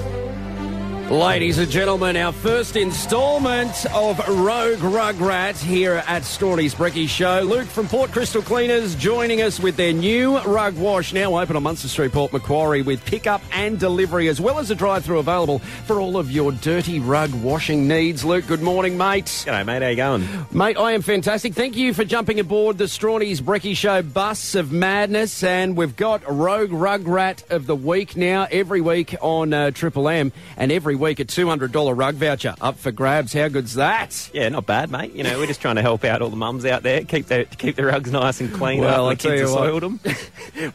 Ladies 1.10 1.58
and 1.58 1.72
gentlemen, 1.72 2.16
our 2.18 2.32
first 2.32 2.76
instalment 2.76 3.88
of 3.96 4.20
Rogue 4.28 4.78
Rugrat 4.78 5.60
here 5.60 6.04
at 6.06 6.22
Strawny's 6.22 6.76
Brekkie 6.76 7.10
Show. 7.10 7.42
Luke 7.42 7.66
from 7.66 7.88
Port 7.88 8.12
Crystal 8.12 8.44
Cleaners 8.44 8.94
joining 8.94 9.42
us 9.42 9.60
with 9.60 9.76
their 9.76 9.92
new 9.92 10.38
rug 10.42 10.78
wash, 10.78 11.12
now 11.12 11.40
open 11.40 11.56
on 11.56 11.64
Munster 11.64 11.88
Street, 11.88 12.12
Port 12.12 12.32
Macquarie, 12.32 12.84
with 12.84 13.04
pickup 13.06 13.42
and 13.52 13.80
delivery, 13.80 14.28
as 14.28 14.40
well 14.40 14.60
as 14.60 14.70
a 14.70 14.76
drive-through 14.76 15.18
available 15.18 15.58
for 15.88 16.00
all 16.00 16.16
of 16.16 16.30
your 16.30 16.52
dirty 16.52 17.00
rug 17.00 17.34
washing 17.42 17.88
needs. 17.88 18.24
Luke, 18.24 18.46
good 18.46 18.62
morning, 18.62 18.96
mate. 18.96 19.26
G'day, 19.26 19.66
mate. 19.66 19.82
How 19.82 19.88
you 19.88 19.96
going? 19.96 20.28
Mate, 20.52 20.78
I 20.78 20.92
am 20.92 21.02
fantastic. 21.02 21.56
Thank 21.56 21.76
you 21.76 21.92
for 21.96 22.06
jumping 22.06 22.40
aboard 22.40 22.78
the 22.78 22.84
Strawny's 22.84 23.42
Brekkie 23.42 23.76
Show 23.76 24.04
bus 24.04 24.54
of 24.54 24.72
madness. 24.72 25.42
And 25.42 25.76
we've 25.76 25.96
got 25.96 26.22
Rogue 26.30 26.70
Rugrat 26.70 27.50
of 27.50 27.66
the 27.66 27.76
week 27.76 28.16
now, 28.16 28.48
every 28.52 28.82
week 28.82 29.16
on 29.22 29.54
uh, 29.54 29.72
Triple 29.72 30.08
M, 30.08 30.32
and 30.56 30.72
every 30.72 30.99
week 31.00 31.20
a 31.20 31.26
$200 31.26 31.98
rug 31.98 32.16
voucher 32.16 32.56
up 32.62 32.78
for 32.78 32.92
grabs. 32.92 33.34
How 33.34 33.48
good's 33.48 33.76
that? 33.76 34.30
Yeah, 34.34 34.50
not 34.50 34.66
bad, 34.66 34.92
mate. 34.92 35.14
You 35.14 35.24
know, 35.24 35.38
we're 35.40 35.48
just 35.48 35.62
trying 35.62 35.78
to 35.78 35.82
help 35.82 36.04
out 36.04 36.22
all 36.22 36.30
the 36.30 36.36
mums 36.36 36.66
out 36.66 36.84
there, 36.84 37.04
keep 37.04 37.28
their 37.28 37.46
keep 37.46 37.76
their 37.76 37.88
rugs 37.88 38.12
nice 38.12 38.42
and 38.42 38.54
clean. 38.54 38.82
Well, 38.82 39.08
I 39.08 39.16
tell 39.16 39.32
kids 39.32 39.50
you 39.50 39.56
what. 39.56 39.64
soiled 39.64 39.84
them. 39.84 40.00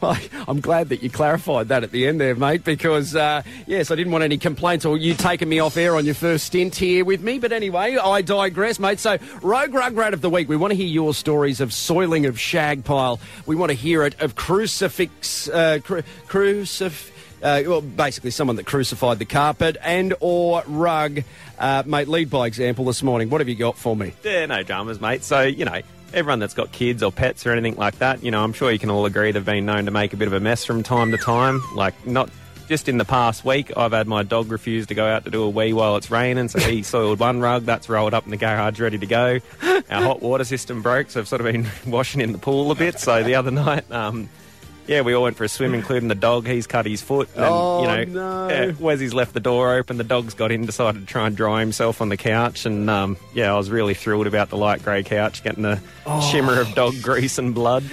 Well, 0.01 0.17
I'm 0.47 0.61
glad 0.61 0.89
that 0.89 1.03
you 1.03 1.11
clarified 1.11 1.67
that 1.67 1.83
at 1.83 1.91
the 1.91 2.07
end 2.07 2.19
there, 2.19 2.33
mate, 2.33 2.63
because, 2.63 3.15
uh, 3.15 3.43
yes, 3.67 3.91
I 3.91 3.95
didn't 3.95 4.11
want 4.11 4.23
any 4.23 4.37
complaints 4.37 4.83
or 4.83 4.97
you 4.97 5.13
taking 5.13 5.47
me 5.47 5.59
off 5.59 5.77
air 5.77 5.95
on 5.95 6.05
your 6.05 6.15
first 6.15 6.45
stint 6.47 6.75
here 6.75 7.05
with 7.05 7.21
me. 7.21 7.37
But 7.37 7.51
anyway, 7.51 7.95
I 7.95 8.21
digress, 8.23 8.79
mate. 8.79 8.99
So, 8.99 9.17
Rogue 9.43 9.71
Rugrat 9.71 10.13
of 10.13 10.21
the 10.21 10.29
Week, 10.29 10.49
we 10.49 10.55
want 10.57 10.71
to 10.71 10.75
hear 10.75 10.87
your 10.87 11.13
stories 11.13 11.61
of 11.61 11.71
soiling 11.71 12.25
of 12.25 12.39
shag 12.39 12.83
pile. 12.83 13.19
We 13.45 13.55
want 13.55 13.69
to 13.69 13.75
hear 13.75 14.03
it 14.03 14.19
of 14.19 14.35
crucifix, 14.35 15.47
uh, 15.49 15.79
cru- 15.83 16.03
crucif... 16.27 17.11
Uh, 17.45 17.61
well, 17.67 17.81
basically 17.81 18.31
someone 18.31 18.55
that 18.55 18.65
crucified 18.65 19.19
the 19.19 19.25
carpet 19.25 19.77
and 19.83 20.15
or 20.19 20.63
rug. 20.65 21.21
Uh, 21.59 21.83
mate, 21.85 22.07
lead 22.07 22.27
by 22.27 22.47
example 22.47 22.85
this 22.85 23.03
morning. 23.03 23.29
What 23.29 23.39
have 23.39 23.47
you 23.47 23.53
got 23.53 23.77
for 23.77 23.95
me? 23.95 24.13
yeah, 24.23 24.47
no 24.47 24.63
dramas, 24.63 24.99
mate. 24.99 25.23
So 25.23 25.41
you 25.41 25.63
know, 25.63 25.79
everyone 26.11 26.39
that's 26.39 26.55
got 26.55 26.71
kids 26.71 27.03
or 27.03 27.11
pets 27.11 27.45
or 27.45 27.51
anything 27.51 27.75
like 27.75 27.99
that, 27.99 28.23
you 28.23 28.31
know, 28.31 28.43
I'm 28.43 28.51
sure 28.51 28.71
you 28.71 28.79
can 28.79 28.89
all 28.89 29.05
agree 29.05 29.31
they've 29.31 29.45
been 29.45 29.67
known 29.67 29.85
to 29.85 29.91
make 29.91 30.11
a 30.13 30.17
bit 30.17 30.27
of 30.27 30.33
a 30.33 30.39
mess 30.39 30.65
from 30.65 30.81
time 30.81 31.11
to 31.11 31.17
time. 31.17 31.61
Like 31.75 32.07
not. 32.07 32.31
Just 32.67 32.89
in 32.89 32.97
the 32.97 33.05
past 33.05 33.45
week, 33.45 33.71
I've 33.77 33.91
had 33.91 34.07
my 34.07 34.23
dog 34.23 34.49
refuse 34.49 34.87
to 34.87 34.95
go 34.95 35.05
out 35.05 35.25
to 35.25 35.29
do 35.29 35.43
a 35.43 35.49
wee 35.51 35.71
while 35.71 35.97
it's 35.97 36.09
raining, 36.09 36.47
so 36.47 36.57
he 36.57 36.81
soiled 36.93 37.19
one 37.19 37.39
rug. 37.39 37.65
That's 37.65 37.87
rolled 37.89 38.15
up 38.15 38.25
in 38.25 38.31
the 38.31 38.37
garage, 38.37 38.79
ready 38.79 38.97
to 38.97 39.05
go. 39.05 39.39
Our 39.61 40.01
hot 40.01 40.23
water 40.23 40.45
system 40.45 40.81
broke, 40.81 41.11
so 41.11 41.19
I've 41.19 41.27
sort 41.27 41.41
of 41.41 41.53
been 41.53 41.67
washing 41.85 42.21
in 42.21 42.31
the 42.31 42.39
pool 42.39 42.71
a 42.71 42.75
bit. 42.75 42.99
So 42.99 43.21
the 43.21 43.35
other 43.35 43.51
night, 43.65 43.91
um, 43.91 44.29
Yeah, 44.87 45.01
we 45.01 45.13
all 45.15 45.23
went 45.23 45.35
for 45.35 45.43
a 45.43 45.49
swim, 45.49 45.73
including 45.73 46.09
the 46.09 46.15
dog. 46.15 46.45
He's 46.47 46.67
cut 46.67 46.85
his 46.85 47.01
foot. 47.01 47.27
And, 47.35 47.43
Oh, 47.45 47.81
you 47.81 48.05
know, 48.07 48.47
no. 48.47 48.75
Wesley's 48.79 49.13
left 49.15 49.33
the 49.33 49.39
door 49.39 49.73
open. 49.75 49.97
The 49.97 50.03
dog's 50.03 50.33
got 50.35 50.51
in, 50.51 50.65
decided 50.65 50.99
to 51.01 51.05
try 51.11 51.25
and 51.25 51.35
dry 51.35 51.59
himself 51.61 52.01
on 52.01 52.09
the 52.09 52.17
couch. 52.17 52.65
And, 52.67 52.87
um, 52.89 53.17
yeah, 53.33 53.51
I 53.53 53.57
was 53.57 53.71
really 53.71 53.95
thrilled 53.95 54.27
about 54.27 54.49
the 54.49 54.57
light 54.57 54.83
grey 54.83 55.01
couch, 55.03 55.43
getting 55.43 55.63
the 55.63 55.79
Oh. 56.05 56.21
shimmer 56.31 56.59
of 56.61 56.71
dog 56.75 56.93
grease 57.01 57.39
and 57.39 57.55
blood. 57.55 57.83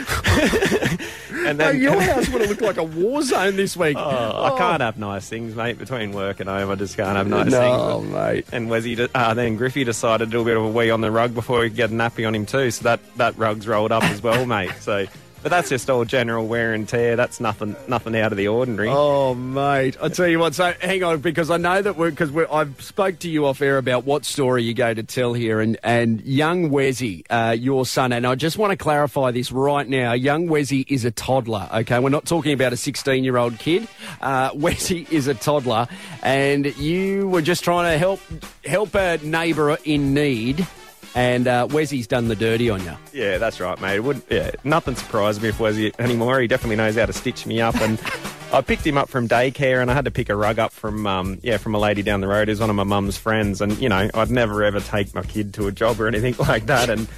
and 1.33 1.61
Oh, 1.61 1.72
then, 1.72 1.81
your 1.81 1.98
house 2.00 2.28
would 2.28 2.40
have 2.42 2.50
looked 2.50 2.62
like 2.62 2.76
a 2.76 2.83
war 2.83 3.22
zone 3.22 3.57
this 3.57 3.74
week. 3.76 3.96
Oh, 3.98 4.55
I 4.55 4.59
can't 4.59 4.83
have 4.83 4.98
nice 4.98 5.26
things, 5.28 5.55
mate. 5.55 5.78
Between 5.78 6.12
work 6.12 6.40
and 6.40 6.48
home, 6.48 6.70
I 6.70 6.74
just 6.74 6.96
can't 6.96 7.16
have 7.16 7.26
nice 7.26 7.50
No, 7.50 7.59
things. 7.59 7.76
Oh, 7.81 8.00
mate. 8.02 8.46
And 8.52 8.68
Wesley, 8.68 8.96
de- 8.96 9.09
uh, 9.14 9.33
then 9.35 9.57
Griffey 9.57 9.85
decided 9.85 10.26
to 10.26 10.31
do 10.31 10.42
a 10.42 10.44
bit 10.44 10.57
of 10.57 10.64
a 10.64 10.68
wee 10.68 10.90
on 10.90 11.00
the 11.00 11.11
rug 11.11 11.35
before 11.35 11.61
we 11.61 11.68
could 11.68 11.76
get 11.76 11.90
a 11.90 11.94
nappy 11.94 12.26
on 12.26 12.35
him 12.35 12.44
too. 12.46 12.70
So 12.70 12.85
that, 12.85 13.00
that 13.16 13.37
rug's 13.38 13.66
rolled 13.66 13.92
up 13.92 14.05
as 14.05 14.22
well, 14.22 14.44
mate. 14.44 14.72
So, 14.81 15.07
but 15.42 15.50
that's 15.50 15.68
just 15.68 15.90
all 15.90 16.05
general 16.05 16.46
wear 16.46 16.72
and 16.72 16.88
tear. 16.88 17.16
That's 17.16 17.40
nothing 17.40 17.76
nothing 17.88 18.16
out 18.16 18.33
of 18.33 18.38
the 18.38 18.48
ordinary. 18.48 18.88
Oh, 18.90 19.35
mate! 19.35 19.96
I 20.00 20.09
tell 20.09 20.28
you 20.28 20.38
what. 20.38 20.55
So, 20.55 20.72
hang 20.81 21.02
on, 21.02 21.20
because 21.20 21.50
I 21.50 21.57
know 21.57 21.83
that 21.83 21.96
we're 21.96 22.11
because 22.11 22.31
I've 22.50 22.81
spoke 22.83 23.18
to 23.20 23.28
you 23.28 23.46
off 23.46 23.61
air 23.61 23.78
about 23.78 24.05
what 24.05 24.24
story 24.24 24.62
you're 24.64 24.74
going 24.74 24.96
to 24.96 25.02
tell 25.02 25.33
here, 25.35 25.61
and 25.61 25.76
and 25.83 26.20
young 26.22 26.70
Wezzy, 26.70 27.24
uh, 27.31 27.57
your 27.59 27.87
son, 27.87 28.12
and 28.12 28.26
I 28.26 28.35
just 28.35 28.59
want 28.59 28.70
to 28.70 28.76
clarify 28.76 29.31
this 29.31 29.52
right 29.52 29.88
now. 29.88 30.12
Young 30.12 30.48
Wezzy 30.48 30.85
is 30.88 31.05
a 31.05 31.11
toddler. 31.11 31.68
Okay, 31.72 31.98
we're 31.98 32.09
not 32.11 32.26
talking 32.26 32.52
about 32.52 32.72
a 32.72 32.76
16 32.76 33.24
year 33.24 33.37
old 33.37 33.59
kid. 33.59 33.88
Uh, 34.20 34.50
Wezzy 34.52 35.11
is 35.11 35.26
a 35.26 35.35
toddler, 35.35 35.88
and 36.22 36.74
you 36.76 37.28
were 37.28 37.42
just 37.42 37.64
trying 37.64 37.92
to 37.92 37.98
help 37.98 38.20
help 38.64 38.94
a 38.94 39.18
neighbour 39.18 39.76
in 39.85 40.14
need, 40.14 40.66
and 41.14 41.46
uh, 41.46 41.66
Wezzy's 41.68 42.07
done 42.07 42.29
the 42.29 42.37
dirty 42.37 42.70
on 42.70 42.83
you. 42.85 42.96
Yeah, 43.12 43.38
that's 43.38 43.61
right, 43.61 43.81
mate. 43.81 43.96
It 43.96 44.05
would, 44.05 44.22
yeah, 44.31 44.53
nothing 44.64 44.94
surprised 44.94 45.42
me 45.42 45.51
if 45.51 45.61
Wesley 45.61 45.92
anymore. 45.98 46.40
He 46.40 46.46
definitely 46.46 46.77
knows 46.77 46.96
how 46.96 47.07
to 47.07 47.12
stitch 47.12 47.46
me 47.46 47.61
up. 47.61 47.75
And 47.81 48.01
I 48.53 48.61
picked 48.61 48.87
him 48.87 48.98
up 48.98 49.09
from 49.09 49.29
daycare, 49.29 49.81
and 49.81 49.90
I 49.90 49.94
had 49.94 50.05
to 50.05 50.11
pick 50.11 50.29
a 50.29 50.37
rug 50.37 50.59
up 50.59 50.72
from 50.72 51.07
um, 51.07 51.38
yeah 51.42 51.57
from 51.57 51.75
a 51.75 51.79
lady 51.79 52.03
down 52.03 52.20
the 52.20 52.29
road 52.29 52.48
who's 52.48 52.61
one 52.61 52.70
of 52.70 52.77
my 52.77 52.85
mum's 52.85 53.16
friends. 53.16 53.61
And 53.61 53.77
you 53.79 53.88
know, 53.88 54.09
I'd 54.14 54.31
never 54.31 54.62
ever 54.62 54.81
take 54.81 55.14
my 55.14 55.22
kid 55.22 55.55
to 55.55 55.66
a 55.66 55.72
job 55.72 56.01
or 56.01 56.07
anything 56.07 56.35
like 56.46 56.66
that. 56.66 56.90
And 56.90 57.09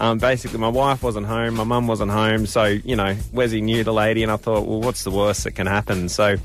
um, 0.00 0.18
basically, 0.18 0.58
my 0.58 0.68
wife 0.68 1.02
wasn't 1.02 1.26
home, 1.26 1.54
my 1.54 1.64
mum 1.64 1.86
wasn't 1.86 2.10
home, 2.10 2.46
so 2.46 2.64
you 2.64 2.96
know, 2.96 3.14
Wesy 3.32 3.62
knew 3.62 3.84
the 3.84 3.92
lady, 3.92 4.22
and 4.22 4.32
I 4.32 4.36
thought, 4.36 4.66
well, 4.66 4.80
what's 4.80 5.04
the 5.04 5.10
worst 5.10 5.44
that 5.44 5.52
can 5.52 5.66
happen? 5.66 6.08
So 6.08 6.36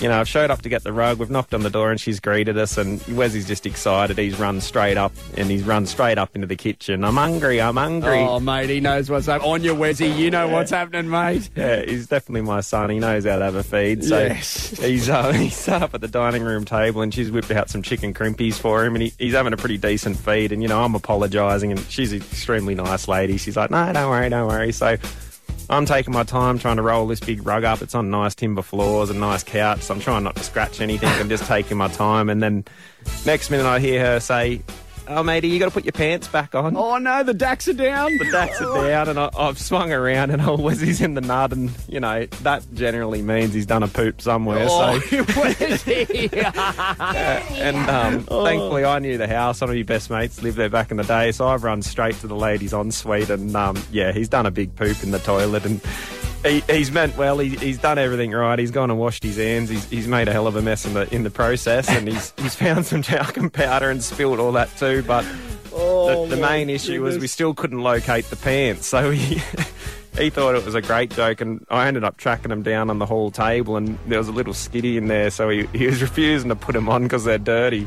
you 0.00 0.08
know, 0.08 0.20
I've 0.20 0.28
showed 0.28 0.50
up 0.50 0.62
to 0.62 0.68
get 0.68 0.84
the 0.84 0.92
rug. 0.92 1.18
We've 1.18 1.30
knocked 1.30 1.54
on 1.54 1.62
the 1.62 1.70
door 1.70 1.90
and 1.90 2.00
she's 2.00 2.20
greeted 2.20 2.56
us. 2.56 2.78
And 2.78 3.02
Wesley's 3.08 3.46
just 3.48 3.66
excited. 3.66 4.16
He's 4.16 4.38
run 4.38 4.60
straight 4.60 4.96
up 4.96 5.12
and 5.36 5.50
he's 5.50 5.62
run 5.64 5.86
straight 5.86 6.18
up 6.18 6.34
into 6.34 6.46
the 6.46 6.56
kitchen. 6.56 7.04
I'm 7.04 7.16
hungry. 7.16 7.60
I'm 7.60 7.76
hungry. 7.76 8.18
Oh, 8.20 8.38
mate, 8.40 8.70
he 8.70 8.80
knows 8.80 9.10
what's 9.10 9.26
up. 9.28 9.44
On 9.44 9.62
your 9.62 9.74
Wesy, 9.74 10.16
you 10.16 10.30
know 10.30 10.48
what's 10.48 10.70
happening, 10.70 11.10
mate. 11.10 11.50
Yeah, 11.56 11.82
he's 11.84 12.06
definitely 12.06 12.42
my 12.42 12.60
son. 12.60 12.90
He 12.90 12.98
knows 12.98 13.24
how 13.24 13.38
to 13.38 13.44
have 13.44 13.54
a 13.56 13.62
feed. 13.62 14.04
So 14.04 14.18
Yes. 14.18 14.70
he's 14.78 15.08
uh, 15.08 15.32
he's 15.34 15.56
sat 15.56 15.82
up 15.82 15.94
at 15.94 16.00
the 16.00 16.08
dining 16.08 16.42
room 16.42 16.64
table 16.64 17.02
and 17.02 17.12
she's 17.12 17.30
whipped 17.30 17.50
out 17.50 17.68
some 17.70 17.82
chicken 17.82 18.14
crimpies 18.14 18.54
for 18.54 18.84
him 18.84 18.94
and 18.94 19.02
he, 19.02 19.12
he's 19.18 19.34
having 19.34 19.52
a 19.52 19.56
pretty 19.56 19.78
decent 19.78 20.16
feed. 20.16 20.52
And 20.52 20.62
you 20.62 20.68
know, 20.68 20.82
I'm 20.84 20.94
apologising 20.94 21.72
and 21.72 21.80
she's 21.90 22.12
an 22.12 22.18
extremely 22.18 22.74
nice 22.74 23.08
lady. 23.08 23.36
She's 23.36 23.56
like, 23.56 23.70
no, 23.70 23.92
don't 23.92 24.10
worry, 24.10 24.28
don't 24.28 24.46
worry. 24.48 24.72
So. 24.72 24.96
I'm 25.70 25.84
taking 25.84 26.14
my 26.14 26.24
time 26.24 26.58
trying 26.58 26.76
to 26.76 26.82
roll 26.82 27.06
this 27.06 27.20
big 27.20 27.46
rug 27.46 27.64
up. 27.64 27.82
It's 27.82 27.94
on 27.94 28.10
nice 28.10 28.34
timber 28.34 28.62
floors 28.62 29.10
and 29.10 29.20
nice 29.20 29.42
couch, 29.42 29.82
so 29.82 29.94
I'm 29.94 30.00
trying 30.00 30.24
not 30.24 30.34
to 30.36 30.42
scratch 30.42 30.80
anything. 30.80 31.08
I'm 31.10 31.28
just 31.28 31.44
taking 31.44 31.76
my 31.76 31.88
time, 31.88 32.30
and 32.30 32.42
then 32.42 32.64
next 33.26 33.50
minute 33.50 33.66
I 33.66 33.78
hear 33.78 34.04
her 34.04 34.20
say, 34.20 34.62
"Oh, 35.08 35.22
matey, 35.22 35.48
you 35.48 35.58
got 35.58 35.66
to 35.66 35.70
put 35.70 35.84
your 35.84 35.92
pants 35.92 36.28
back 36.28 36.54
on." 36.54 36.76
Oh, 36.76 36.98
no, 36.98 37.22
the 37.22 37.34
dacks 37.34 37.66
are 37.68 37.72
down. 37.74 38.16
The 38.18 38.30
dacks 38.30 38.60
are 38.60 38.86
down, 38.88 39.08
and 39.08 39.18
I, 39.18 39.30
I've 39.36 39.58
swung 39.58 39.92
around, 39.92 40.30
and 40.30 40.42
oh, 40.46 40.56
Wesley's 40.56 41.00
in 41.00 41.14
the 41.14 41.20
nut, 41.20 41.52
and 41.52 41.70
you 41.88 42.00
know 42.00 42.26
that 42.42 42.64
generally 42.74 43.22
means 43.22 43.54
he's 43.54 43.66
done 43.66 43.82
a 43.82 43.88
poop 43.88 44.20
somewhere. 44.20 44.66
Oh, 44.68 44.98
So, 45.08 45.22
Wesy. 45.24 46.32
and 47.58 47.76
um, 47.90 48.26
Oh. 48.30 48.44
thankfully, 48.44 48.84
I 48.84 48.98
knew 48.98 49.18
the 49.18 49.26
house. 49.28 49.60
One 49.60 49.70
of 49.70 49.76
your 49.76 49.84
best 49.84 50.10
mates 50.10 50.42
lived 50.42 50.56
there 50.56 50.68
back 50.68 50.90
in 50.90 50.96
the 50.96 51.04
day, 51.04 51.32
so 51.32 51.48
I've 51.48 51.64
run 51.64 51.82
straight 51.82 52.14
to 52.20 52.26
the 52.26 52.36
ladies' 52.36 52.72
ensuite, 52.72 53.30
and 53.30 53.54
um, 53.56 53.76
yeah, 53.90 54.12
he's 54.12 54.28
done 54.28 54.46
a 54.46 54.50
big 54.50 54.74
poop 54.76 55.02
in 55.02 55.10
the 55.10 55.18
toilet, 55.18 55.64
and 55.64 55.80
he, 56.44 56.60
he's 56.68 56.90
meant 56.90 57.16
well. 57.16 57.38
He, 57.38 57.50
he's 57.50 57.78
done 57.78 57.98
everything 57.98 58.32
right. 58.32 58.58
He's 58.58 58.70
gone 58.70 58.90
and 58.90 58.98
washed 58.98 59.22
his 59.22 59.36
hands. 59.36 59.68
He's, 59.68 59.88
he's 59.88 60.08
made 60.08 60.28
a 60.28 60.32
hell 60.32 60.46
of 60.46 60.56
a 60.56 60.62
mess 60.62 60.86
in 60.86 60.94
the 60.94 61.12
in 61.14 61.22
the 61.22 61.30
process, 61.30 61.88
and 61.88 62.08
he's 62.08 62.32
he's 62.38 62.54
found 62.54 62.86
some 62.86 63.02
talcum 63.02 63.50
powder 63.50 63.90
and 63.90 64.02
spilled 64.02 64.40
all 64.40 64.52
that 64.52 64.74
too. 64.76 65.02
But 65.02 65.24
Oh, 65.72 66.26
the, 66.26 66.36
the 66.36 66.42
oh, 66.42 66.48
main 66.48 66.70
issue 66.70 67.02
was 67.02 67.18
we 67.18 67.28
still 67.28 67.54
couldn't 67.54 67.80
locate 67.82 68.24
the 68.26 68.36
pants, 68.36 68.86
so 68.86 69.10
he. 69.10 69.42
He 70.16 70.30
thought 70.30 70.56
it 70.56 70.64
was 70.64 70.74
a 70.74 70.82
great 70.82 71.10
joke, 71.10 71.40
and 71.40 71.64
I 71.70 71.86
ended 71.86 72.02
up 72.02 72.16
tracking 72.16 72.50
him 72.50 72.64
down 72.64 72.90
on 72.90 72.98
the 72.98 73.06
hall 73.06 73.30
table, 73.30 73.76
and 73.76 73.96
there 74.08 74.18
was 74.18 74.26
a 74.26 74.32
little 74.32 74.52
skitty 74.52 74.96
in 74.96 75.06
there, 75.06 75.30
so 75.30 75.48
he, 75.48 75.66
he 75.66 75.86
was 75.86 76.02
refusing 76.02 76.48
to 76.48 76.56
put 76.56 76.72
them 76.72 76.88
on 76.88 77.04
because 77.04 77.22
they're 77.22 77.38
dirty. 77.38 77.86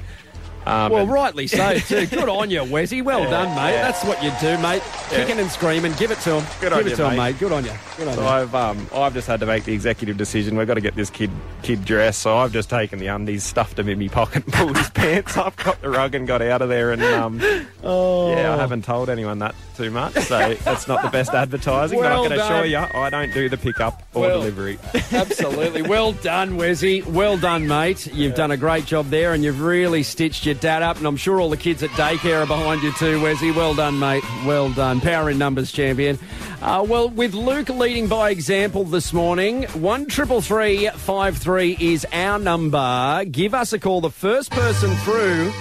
Um, 0.66 0.92
Well, 0.92 1.02
and- 1.04 1.12
rightly 1.12 1.48
so, 1.48 1.74
too. 1.80 2.06
Good 2.08 2.30
on 2.30 2.50
you, 2.52 2.60
Wesy. 2.62 3.04
Well 3.04 3.30
done, 3.30 3.50
mate. 3.56 3.74
That's 3.82 4.04
what 4.04 4.24
you 4.24 4.32
do, 4.40 4.58
mate. 4.60 4.84
Kicking 5.10 5.40
and 5.40 5.50
screaming. 5.50 5.94
Give 5.94 6.12
it 6.12 6.20
to 6.20 6.40
him. 6.40 6.46
Good 6.60 6.70
Give 6.70 6.74
on 6.74 6.80
it 6.82 6.90
you, 6.92 6.96
to 6.98 7.04
him, 7.10 7.18
mate. 7.18 7.32
mate. 7.34 7.40
Good 7.40 7.52
on 7.52 7.66
you. 7.66 7.72
Good 7.98 8.08
on 8.10 8.14
So 8.16 8.22
you. 8.22 8.28
I've 8.28 8.56
um, 8.56 8.88
I've 8.94 9.14
just 9.14 9.28
had 9.28 9.40
to 9.40 9.46
make 9.46 9.64
the 9.64 9.74
executive 9.74 10.18
decision. 10.18 10.56
We've 10.58 10.68
got 10.68 10.76
to 10.76 10.82
get 10.82 10.96
this 10.96 11.10
kid 11.10 11.32
kid 11.64 11.84
dressed. 11.86 12.22
So 12.22 12.38
I've 12.38 12.54
just 12.54 12.70
taken 12.70 13.00
the 13.00 13.08
undies, 13.08 13.44
stuffed 13.44 13.76
them 13.78 13.90
in 13.90 13.98
my 14.00 14.08
pocket, 14.08 14.44
and 14.46 14.54
pulled 14.54 14.78
his 14.78 14.90
pants 14.92 15.36
up, 15.38 15.56
got 15.58 15.82
the 15.82 15.90
rug, 15.90 16.14
and 16.16 16.28
got 16.28 16.42
out 16.42 16.62
of 16.62 16.70
there. 16.70 16.92
And 16.92 17.02
um, 17.04 17.42
Oh. 17.84 18.32
yeah, 18.32 18.54
I 18.54 18.58
haven't 18.58 18.86
told 18.86 19.10
anyone 19.10 19.40
that 19.40 19.56
too 19.76 19.90
much, 19.90 20.14
so 20.14 20.54
that's 20.64 20.88
not 20.88 21.02
the 21.02 21.10
best 21.10 21.32
advertising. 21.34 21.98
Well 22.00 22.24
but 22.24 22.32
I 22.34 22.36
can 22.38 22.40
assure 22.46 22.70
done. 22.82 22.92
you, 22.94 23.00
I 23.00 23.10
don't 23.10 23.34
do 23.34 23.50
the 23.50 23.58
pickup 23.58 24.04
or 24.14 24.22
Well- 24.22 24.40
delivery. 24.40 24.78
Absolutely. 25.12 25.82
Well 25.82 26.14
done, 26.14 26.58
Wesy. 26.58 27.06
Well 27.06 27.38
done, 27.38 27.68
mate. 27.68 28.08
You've 28.14 28.36
done 28.36 28.52
a 28.52 28.58
great 28.58 28.86
job 28.86 29.10
there 29.10 29.34
and 29.34 29.44
you've 29.44 29.62
really 29.62 30.04
stitched 30.04 30.46
your 30.46 30.51
dad 30.54 30.84
up. 30.84 30.98
And 30.98 31.06
I'm 31.06 31.18
sure 31.18 31.40
all 31.40 31.50
the 31.50 31.58
kids 31.58 31.84
at 31.84 31.90
daycare 31.92 32.44
are 32.44 32.48
behind 32.48 32.84
you 32.84 32.92
too, 32.94 33.20
Wesy. 33.20 33.56
Well 33.56 33.74
done, 33.74 34.00
mate. 34.00 34.24
Well 34.46 34.72
done. 34.72 35.02
Power 35.02 35.30
in 35.30 35.38
numbers 35.38 35.72
champion. 35.72 36.20
Uh, 36.62 36.86
well, 36.88 37.10
with 37.10 37.34
Luke 37.34 37.70
leading 37.70 38.08
by 38.08 38.30
example 38.30 38.84
this 38.84 39.14
morning, 39.14 39.64
one 39.74 40.06
triple 40.06 40.42
three 40.42 40.88
five 40.90 41.38
three 41.38 41.76
is 41.80 42.06
our 42.14 42.38
number. 42.38 43.26
Give 43.32 43.54
us 43.54 43.74
a 43.74 43.80
call. 43.80 44.02
The 44.02 44.12
first 44.12 44.52
person 44.52 44.92
through 44.98 45.52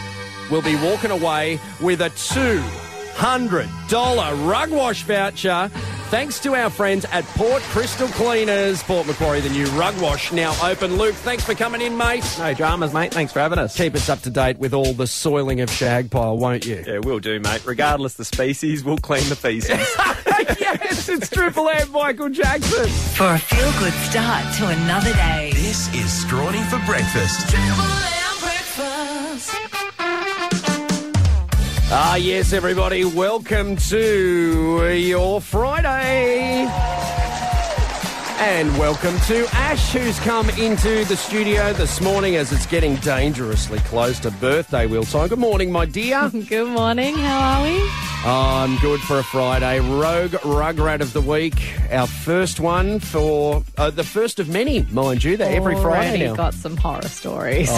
will 0.50 0.62
be 0.62 0.76
walking 0.76 1.10
away 1.10 1.58
with 1.80 2.02
a 2.02 2.10
two 2.10 2.60
hundred 3.14 3.68
dollar 3.88 4.34
rug 4.46 4.70
wash 4.70 5.02
voucher. 5.04 5.70
Thanks 6.10 6.40
to 6.40 6.56
our 6.56 6.70
friends 6.70 7.04
at 7.12 7.24
Port 7.24 7.62
Crystal 7.62 8.08
Cleaners, 8.08 8.82
Port 8.82 9.06
Macquarie, 9.06 9.38
the 9.38 9.48
new 9.48 9.66
rug 9.68 9.96
wash 10.00 10.32
now 10.32 10.52
open. 10.60 10.96
Luke, 10.96 11.14
thanks 11.14 11.44
for 11.44 11.54
coming 11.54 11.80
in, 11.80 11.96
mate. 11.96 12.24
No 12.36 12.52
dramas, 12.52 12.92
mate. 12.92 13.14
Thanks 13.14 13.32
for 13.32 13.38
having 13.38 13.60
us. 13.60 13.76
Keep 13.76 13.94
us 13.94 14.08
up 14.08 14.18
to 14.22 14.30
date 14.30 14.58
with 14.58 14.74
all 14.74 14.92
the 14.92 15.06
soiling 15.06 15.60
of 15.60 15.68
Shagpile, 15.70 16.36
won't 16.36 16.66
you? 16.66 16.82
Yeah, 16.84 16.98
we'll 16.98 17.20
do, 17.20 17.38
mate. 17.38 17.64
Regardless 17.64 18.14
the 18.14 18.24
species, 18.24 18.82
we'll 18.82 18.98
clean 18.98 19.28
the 19.28 19.36
feces. 19.36 19.70
yes, 20.58 21.08
it's 21.08 21.30
Triple 21.30 21.68
M, 21.68 21.92
Michael 21.92 22.28
Jackson. 22.28 22.88
For 22.88 23.32
a 23.34 23.38
feel 23.38 23.70
good 23.78 23.94
start 24.10 24.52
to 24.56 24.66
another 24.66 25.12
day. 25.12 25.52
This 25.54 25.94
is 25.94 26.24
Strawny 26.24 26.68
for 26.68 26.84
breakfast. 26.86 27.48
Triple 27.48 27.84
M 27.84 28.40
breakfast. 28.40 29.69
Ah, 31.92 32.14
yes, 32.14 32.52
everybody, 32.52 33.04
welcome 33.04 33.74
to 33.76 34.92
your 34.94 35.40
Friday. 35.40 36.68
And 38.38 38.78
welcome 38.78 39.18
to 39.26 39.46
Ash, 39.52 39.92
who's 39.92 40.18
come 40.20 40.48
into 40.50 41.04
the 41.04 41.16
studio 41.16 41.72
this 41.72 42.00
morning 42.00 42.36
as 42.36 42.52
it's 42.52 42.64
getting 42.64 42.94
dangerously 42.96 43.80
close 43.80 44.18
to 44.20 44.30
birthday 44.30 44.86
wheel 44.86 45.02
time. 45.02 45.28
Good 45.28 45.40
morning, 45.40 45.72
my 45.72 45.84
dear. 45.84 46.30
Good 46.48 46.68
morning. 46.68 47.16
How 47.16 47.58
are 47.58 47.64
we? 47.64 47.90
I'm 48.22 48.76
good 48.78 49.00
for 49.00 49.18
a 49.18 49.24
Friday. 49.24 49.80
Rogue 49.80 50.32
Rugrat 50.32 51.00
of 51.00 51.12
the 51.14 51.22
Week, 51.22 51.74
our 51.90 52.06
first 52.06 52.60
one 52.60 53.00
for 53.00 53.64
uh, 53.78 53.90
the 53.90 54.04
first 54.04 54.38
of 54.38 54.48
many, 54.48 54.82
mind 54.90 55.24
you. 55.24 55.36
They're 55.38 55.56
every 55.56 55.74
Friday 55.76 56.26
now. 56.26 56.34
got 56.36 56.52
some 56.54 56.76
horror 56.76 57.08
stories. 57.08 57.70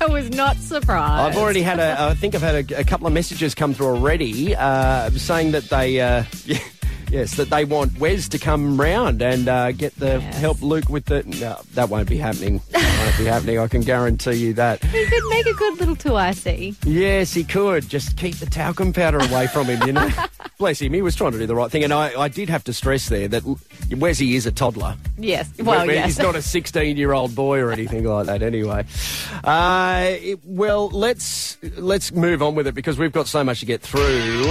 I 0.00 0.06
was 0.06 0.30
not 0.30 0.56
surprised. 0.56 1.36
I've 1.36 1.42
already 1.42 1.62
had 1.62 1.78
a. 1.78 2.00
I 2.00 2.14
think 2.14 2.34
I've 2.34 2.40
had 2.40 2.70
a, 2.70 2.80
a 2.80 2.84
couple 2.84 3.06
of 3.06 3.12
messages 3.12 3.54
come 3.54 3.74
through 3.74 3.88
already, 3.88 4.56
uh, 4.56 5.10
saying 5.10 5.52
that 5.52 5.64
they. 5.64 6.00
Uh, 6.00 6.24
Yes, 7.10 7.34
that 7.36 7.50
they 7.50 7.64
want 7.64 7.98
Wes 7.98 8.28
to 8.28 8.38
come 8.38 8.80
round 8.80 9.20
and 9.20 9.48
uh, 9.48 9.72
get 9.72 9.94
the 9.96 10.20
Yes. 10.20 10.38
help 10.38 10.62
Luke 10.62 10.88
with 10.88 11.06
the. 11.06 11.24
No, 11.24 11.60
that 11.74 11.88
won't 11.88 12.08
be 12.08 12.16
happening. 12.18 12.60
That 13.00 13.06
won't 13.06 13.18
be 13.18 13.24
happening. 13.24 13.58
I 13.58 13.66
can 13.66 13.80
guarantee 13.80 14.34
you 14.34 14.52
that. 14.54 14.84
He 14.84 15.06
could 15.06 15.22
make 15.30 15.46
a 15.46 15.54
good 15.54 15.78
little 15.80 15.96
two 15.96 16.16
IC. 16.18 16.74
Yes, 16.84 17.32
he 17.32 17.44
could. 17.44 17.88
Just 17.88 18.16
keep 18.18 18.36
the 18.36 18.44
talcum 18.46 18.92
powder 18.92 19.18
away 19.18 19.46
from 19.46 19.66
him, 19.66 19.82
you 19.86 19.92
know. 19.94 20.08
Bless 20.58 20.80
him. 20.82 20.92
He 20.92 21.00
was 21.00 21.16
trying 21.16 21.32
to 21.32 21.38
do 21.38 21.46
the 21.46 21.54
right 21.54 21.70
thing. 21.70 21.82
And 21.82 21.92
I, 21.94 22.12
I 22.20 22.28
did 22.28 22.50
have 22.50 22.62
to 22.64 22.74
stress 22.74 23.08
there 23.08 23.26
that 23.28 23.42
Wesy 23.42 24.34
is 24.34 24.44
a 24.46 24.52
toddler. 24.52 24.96
Yes. 25.18 25.50
Well, 25.58 25.86
Where- 25.86 25.96
yes. 25.96 26.06
He's 26.06 26.18
not 26.18 26.36
a 26.36 26.42
16 26.42 26.96
year 26.98 27.12
old 27.12 27.34
boy 27.34 27.58
or 27.60 27.72
anything 27.72 28.04
like 28.04 28.26
that, 28.26 28.42
anyway. 28.42 28.84
Uh, 29.42 30.04
it- 30.20 30.44
well, 30.44 30.90
let's 30.90 31.56
let's 31.78 32.12
move 32.12 32.42
on 32.42 32.54
with 32.54 32.66
it 32.66 32.74
because 32.74 32.98
we've 32.98 33.12
got 33.12 33.26
so 33.28 33.42
much 33.42 33.60
to 33.60 33.66
get 33.66 33.80
through. 33.80 34.44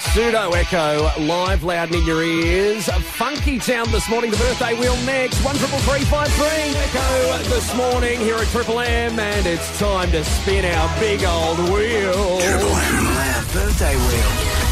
Pseudo 0.00 0.50
Echo, 0.52 1.10
live 1.20 1.64
loud 1.68 1.94
in 1.94 2.02
your 2.06 2.22
ears. 2.22 2.88
Funky 2.88 3.58
Town 3.58 3.90
this 3.92 4.08
morning, 4.08 4.30
the 4.30 4.38
birthday 4.38 4.72
wheel 4.80 4.96
next. 5.04 5.44
One 5.44 5.54
triple 5.56 5.78
three 5.80 6.02
five 6.04 6.28
three. 6.32 6.46
Echo 6.46 7.38
this 7.54 7.76
morning 7.76 8.18
here 8.20 8.36
at 8.36 8.46
Triple 8.46 8.80
M, 8.80 9.18
and 9.18 9.46
it's 9.46 9.78
time 9.78 10.10
to 10.12 10.24
spin 10.24 10.64
our 10.64 10.98
big 10.98 11.22
old 11.24 11.58
wheel. 11.70 12.40
Triple 12.40 12.74
M 12.74 13.44
birthday 13.52 13.94
wheel. 13.96 14.68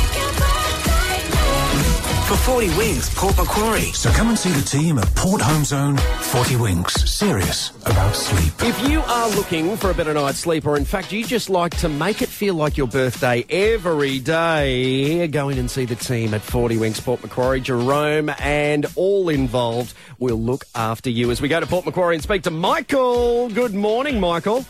For 2.26 2.36
40 2.36 2.76
Winks, 2.76 3.14
Port 3.14 3.36
Macquarie. 3.36 3.92
So 3.92 4.10
come 4.10 4.30
and 4.30 4.36
see 4.36 4.50
the 4.50 4.60
team 4.60 4.98
at 4.98 5.06
Port 5.14 5.40
Home 5.40 5.64
Zone 5.64 5.96
40 5.96 6.56
Winks. 6.56 7.08
Serious 7.08 7.70
about 7.86 8.16
sleep. 8.16 8.52
If 8.62 8.88
you 8.88 9.00
are 9.02 9.28
looking 9.36 9.76
for 9.76 9.90
a 9.90 9.94
better 9.94 10.12
night's 10.12 10.40
sleep, 10.40 10.66
or 10.66 10.76
in 10.76 10.84
fact 10.84 11.12
you 11.12 11.24
just 11.24 11.48
like 11.48 11.76
to 11.76 11.88
make 11.88 12.22
it 12.22 12.25
feel 12.36 12.54
like 12.54 12.76
your 12.76 12.86
birthday 12.86 13.46
every 13.48 14.18
day, 14.18 15.26
go 15.28 15.48
in 15.48 15.56
and 15.56 15.70
see 15.70 15.86
the 15.86 15.94
team 15.94 16.34
at 16.34 16.42
40 16.42 16.76
Winks 16.76 17.00
Port 17.00 17.22
Macquarie, 17.22 17.62
Jerome, 17.62 18.30
and 18.38 18.84
all 18.94 19.30
involved 19.30 19.94
will 20.18 20.36
look 20.36 20.66
after 20.74 21.08
you 21.08 21.30
as 21.30 21.40
we 21.40 21.48
go 21.48 21.60
to 21.60 21.66
Port 21.66 21.86
Macquarie 21.86 22.14
and 22.14 22.22
speak 22.22 22.42
to 22.42 22.50
Michael. 22.50 23.48
Good 23.48 23.72
morning, 23.72 24.20
Michael. 24.20 24.66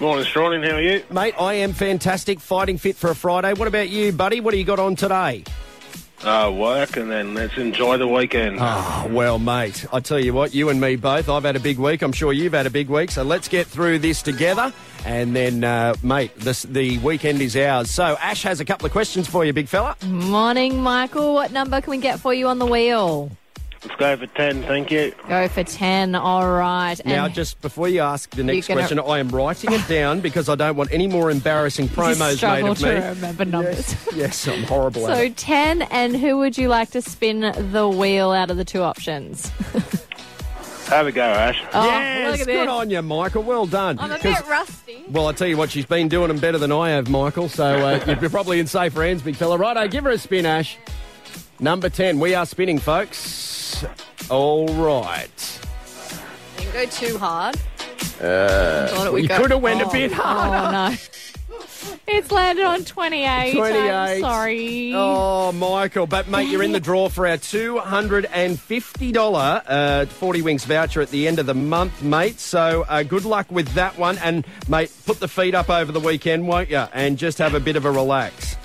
Morning, 0.00 0.24
Strawning. 0.24 0.68
How 0.68 0.78
are 0.78 0.82
you? 0.82 1.04
Mate, 1.08 1.34
I 1.38 1.54
am 1.54 1.74
fantastic, 1.74 2.40
fighting 2.40 2.76
fit 2.76 2.96
for 2.96 3.10
a 3.10 3.14
Friday. 3.14 3.54
What 3.54 3.68
about 3.68 3.88
you, 3.88 4.10
buddy? 4.10 4.40
What 4.40 4.50
do 4.50 4.58
you 4.58 4.64
got 4.64 4.80
on 4.80 4.96
today? 4.96 5.44
Uh, 6.24 6.50
work 6.50 6.96
and 6.96 7.10
then 7.10 7.34
let's 7.34 7.56
enjoy 7.56 7.98
the 7.98 8.08
weekend. 8.08 8.56
Oh, 8.58 9.06
well, 9.10 9.38
mate, 9.38 9.84
I 9.92 10.00
tell 10.00 10.18
you 10.18 10.32
what, 10.32 10.54
you 10.54 10.70
and 10.70 10.80
me 10.80 10.96
both. 10.96 11.28
I've 11.28 11.44
had 11.44 11.56
a 11.56 11.60
big 11.60 11.78
week. 11.78 12.02
I'm 12.02 12.12
sure 12.12 12.32
you've 12.32 12.54
had 12.54 12.66
a 12.66 12.70
big 12.70 12.88
week. 12.88 13.10
So 13.10 13.22
let's 13.22 13.48
get 13.48 13.66
through 13.66 13.98
this 13.98 14.22
together. 14.22 14.72
And 15.04 15.36
then, 15.36 15.62
uh, 15.62 15.94
mate, 16.02 16.34
this, 16.36 16.62
the 16.62 16.98
weekend 16.98 17.40
is 17.42 17.56
ours. 17.56 17.90
So 17.90 18.16
Ash 18.20 18.42
has 18.44 18.60
a 18.60 18.64
couple 18.64 18.86
of 18.86 18.92
questions 18.92 19.28
for 19.28 19.44
you, 19.44 19.52
big 19.52 19.68
fella. 19.68 19.94
Morning, 20.06 20.80
Michael. 20.82 21.34
What 21.34 21.52
number 21.52 21.80
can 21.80 21.90
we 21.90 21.98
get 21.98 22.18
for 22.18 22.32
you 22.32 22.48
on 22.48 22.58
the 22.58 22.66
wheel? 22.66 23.30
Let's 23.88 24.00
go 24.00 24.16
for 24.16 24.26
10, 24.26 24.62
thank 24.64 24.90
you. 24.90 25.12
Go 25.28 25.46
for 25.48 25.62
10. 25.62 26.14
All 26.16 26.48
right. 26.50 26.96
Now, 27.06 27.28
just 27.28 27.60
before 27.62 27.88
you 27.88 28.00
ask 28.00 28.28
the 28.30 28.42
next 28.42 28.66
gonna- 28.66 28.80
question, 28.80 28.98
I 28.98 29.18
am 29.20 29.28
writing 29.28 29.72
it 29.72 29.86
down 29.86 30.20
because 30.20 30.48
I 30.48 30.56
don't 30.56 30.76
want 30.76 30.90
any 30.92 31.06
more 31.06 31.30
embarrassing 31.30 31.84
you 31.86 31.90
promos 31.92 32.18
made 32.18 32.36
struggle 32.36 32.72
of 32.72 32.78
to 32.78 32.86
me. 33.00 33.06
remember 33.08 33.44
numbers. 33.44 33.94
Yes, 34.14 34.46
I'm 34.48 34.64
horrible 34.64 35.08
at 35.08 35.16
So 35.16 35.28
10, 35.28 35.82
and 35.82 36.16
who 36.16 36.38
would 36.38 36.58
you 36.58 36.68
like 36.68 36.90
to 36.90 37.00
spin 37.02 37.40
the 37.72 37.88
wheel 37.88 38.32
out 38.32 38.50
of 38.50 38.56
the 38.56 38.64
two 38.64 38.82
options? 38.82 39.48
Have 40.88 41.06
a 41.06 41.12
go, 41.12 41.22
Ash. 41.22 41.60
Oh, 41.72 41.84
yes, 41.84 42.38
good 42.38 42.46
this. 42.48 42.68
on 42.68 42.90
you, 42.90 43.02
Michael. 43.02 43.42
Well 43.42 43.66
done. 43.66 43.98
I'm 44.00 44.10
a 44.12 44.18
'Cause- 44.18 44.40
bit 44.40 44.48
rusty. 44.48 45.04
Well, 45.08 45.26
I 45.28 45.32
tell 45.32 45.48
you 45.48 45.56
what, 45.56 45.70
she's 45.70 45.86
been 45.86 46.08
doing 46.08 46.28
them 46.28 46.38
better 46.38 46.58
than 46.58 46.72
I 46.72 46.90
have, 46.90 47.08
Michael. 47.08 47.48
So 47.48 47.64
uh, 47.64 48.16
you're 48.20 48.30
probably 48.30 48.58
in 48.60 48.66
safer 48.66 49.04
hands, 49.04 49.22
big 49.22 49.36
fella. 49.36 49.56
Righto, 49.58 49.86
give 49.88 50.04
her 50.04 50.10
a 50.10 50.18
spin, 50.18 50.44
Ash. 50.46 50.76
Number 51.58 51.88
10. 51.88 52.20
We 52.20 52.34
are 52.34 52.44
spinning, 52.46 52.78
folks. 52.78 53.55
All 54.30 54.66
right. 54.68 55.60
Didn't 56.56 56.72
go 56.72 56.86
too 56.86 57.18
hard. 57.18 57.56
Uh, 58.20 58.88
Thought 58.88 59.06
it 59.06 59.12
would 59.12 59.22
you 59.22 59.28
go- 59.28 59.42
could 59.42 59.50
have 59.50 59.60
went 59.62 59.82
a 59.82 59.88
bit 59.88 60.12
harder. 60.12 60.76
Oh, 60.76 60.90
no. 60.90 60.96
It's 62.08 62.30
landed 62.30 62.64
on 62.64 62.84
28. 62.84 63.52
28. 63.54 63.90
I'm 63.90 64.20
sorry. 64.20 64.92
Oh, 64.94 65.50
Michael. 65.52 66.06
But, 66.06 66.28
mate, 66.28 66.48
you're 66.48 66.62
in 66.62 66.70
the 66.72 66.80
draw 66.80 67.08
for 67.08 67.26
our 67.26 67.36
$250 67.36 69.62
uh, 69.66 70.06
40 70.06 70.42
Winks 70.42 70.64
voucher 70.64 71.00
at 71.00 71.10
the 71.10 71.26
end 71.26 71.38
of 71.40 71.46
the 71.46 71.54
month, 71.54 72.02
mate. 72.02 72.38
So 72.38 72.84
uh, 72.88 73.02
good 73.02 73.24
luck 73.24 73.50
with 73.50 73.68
that 73.74 73.98
one. 73.98 74.18
And, 74.18 74.46
mate, 74.68 74.92
put 75.04 75.18
the 75.20 75.28
feet 75.28 75.54
up 75.54 75.68
over 75.68 75.90
the 75.90 76.00
weekend, 76.00 76.46
won't 76.46 76.70
you? 76.70 76.84
And 76.92 77.18
just 77.18 77.38
have 77.38 77.54
a 77.54 77.60
bit 77.60 77.74
of 77.76 77.84
a 77.84 77.90
relax. 77.90 78.56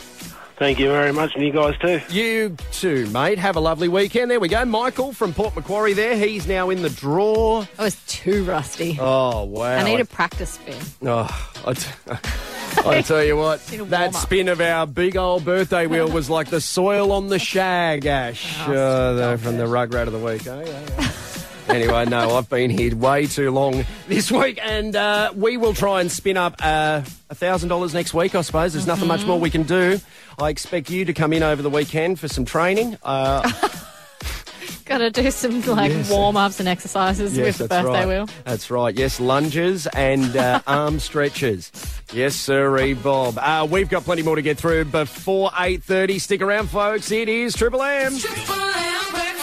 Thank 0.62 0.78
you 0.78 0.90
very 0.90 1.12
much, 1.12 1.34
and 1.34 1.44
you 1.44 1.52
guys 1.52 1.76
too. 1.80 2.00
You 2.12 2.56
too, 2.72 3.08
mate. 3.08 3.40
Have 3.40 3.56
a 3.56 3.60
lovely 3.60 3.88
weekend. 3.88 4.30
There 4.30 4.40
we 4.40 4.48
go. 4.48 4.64
Michael 4.64 5.12
from 5.12 5.34
Port 5.34 5.56
Macquarie 5.56 5.94
there. 5.94 6.16
He's 6.16 6.46
now 6.46 6.70
in 6.70 6.84
the 6.84 6.90
draw. 6.92 7.66
I 7.80 7.84
was 7.86 7.96
too 8.06 8.44
rusty. 8.44 8.96
Oh, 9.02 9.46
wow. 9.46 9.78
I 9.78 9.82
need 9.84 10.00
a 10.00 10.06
practice 10.06 10.52
spin. 10.52 10.78
Oh, 11.02 11.28
I, 11.66 11.74
t- 11.74 11.92
I 12.88 13.02
tell 13.02 13.24
you 13.24 13.38
what, 13.38 13.60
that 13.90 14.14
spin 14.14 14.50
of 14.50 14.62
our 14.62 14.86
big 14.86 15.18
old 15.18 15.44
birthday 15.46 15.88
wheel 15.88 16.08
was 16.12 16.30
like 16.30 16.52
the 16.52 16.62
soil 16.62 17.12
on 17.12 17.30
the 17.30 17.40
shag, 17.40 18.06
Ash. 18.06 18.56
Oh, 18.68 19.16
the- 19.16 19.30
uh, 19.30 19.38
from 19.38 19.58
the 19.58 19.64
Rugrat 19.66 20.06
of 20.06 20.14
the 20.14 20.20
week. 20.20 20.46
Oh, 20.46 20.60
yeah, 20.64 20.80
yeah. 21.00 21.11
Anyway, 21.70 22.06
no, 22.06 22.36
I've 22.38 22.50
been 22.50 22.70
here 22.70 22.96
way 22.96 23.28
too 23.28 23.52
long 23.52 23.86
this 24.08 24.32
week, 24.32 24.60
and 24.62 24.96
uh, 24.96 25.32
we 25.36 25.58
will 25.58 25.74
try 25.74 26.02
and 26.02 26.12
spin 26.12 26.38
up 26.38 26.56
uh, 26.64 27.02
a 27.30 27.36
thousand 27.36 27.70
dollars 27.70 27.94
next 27.94 28.14
week. 28.14 28.36
I 28.36 28.42
suppose 28.42 28.74
there's 28.74 28.88
nothing 28.88 29.08
much 29.08 29.26
more 29.26 29.40
we 29.40 29.50
can 29.50 29.64
do. 29.64 30.00
I 30.40 30.50
expect 30.50 30.90
you 30.90 31.06
to 31.06 31.14
come 31.14 31.34
in 31.34 31.44
over 31.44 31.62
the 31.62 31.70
weekend 31.70 32.20
for 32.20 32.28
some 32.28 32.46
training. 32.46 32.98
Uh, 33.04 33.50
Got 34.86 34.98
to 34.98 35.10
do 35.12 35.32
some 35.32 35.62
like 35.62 35.92
Yes. 35.92 36.10
warm 36.12 36.36
ups 36.36 36.60
and 36.60 36.68
exercises 36.68 37.38
Yes, 37.38 37.46
with 37.46 37.58
the 37.60 37.68
that's 37.68 37.86
birthday 37.86 38.00
right. 38.00 38.08
wheel. 38.08 38.28
That's 38.44 38.70
right. 38.70 38.94
Yes, 38.94 39.22
lunges 39.22 39.88
and 39.88 40.36
uh, 40.36 40.60
arm 40.68 41.00
stretches. 41.00 41.72
Yes, 42.12 42.36
sirree, 42.36 42.94
Bob. 42.96 43.38
Uh, 43.38 43.66
we've 43.70 43.88
got 43.88 44.04
plenty 44.04 44.22
more 44.22 44.36
to 44.36 44.42
get 44.42 44.58
through 44.58 44.86
before 44.86 45.50
eight 45.60 45.82
thirty. 45.84 46.20
Stick 46.20 46.42
around, 46.42 46.70
folks. 46.70 47.10
It 47.10 47.30
is 47.30 47.56
Triple 47.56 47.82
M. 47.84 48.12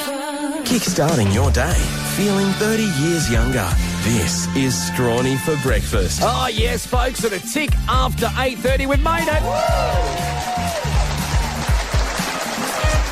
Kickstarting 0.08 1.34
your 1.34 1.50
day, 1.50 1.74
feeling 2.16 2.50
30 2.52 2.82
years 3.02 3.30
younger. 3.30 3.68
This 4.04 4.46
is 4.56 4.74
Strawny 4.74 5.36
for 5.38 5.54
breakfast. 5.62 6.20
Oh 6.22 6.46
yes, 6.50 6.86
folks. 6.86 7.24
At 7.24 7.32
a 7.32 7.40
tick 7.40 7.74
after 7.88 8.30
eight 8.38 8.58
thirty, 8.58 8.86
we've 8.86 9.02
made 9.02 9.24
it. 9.28 9.42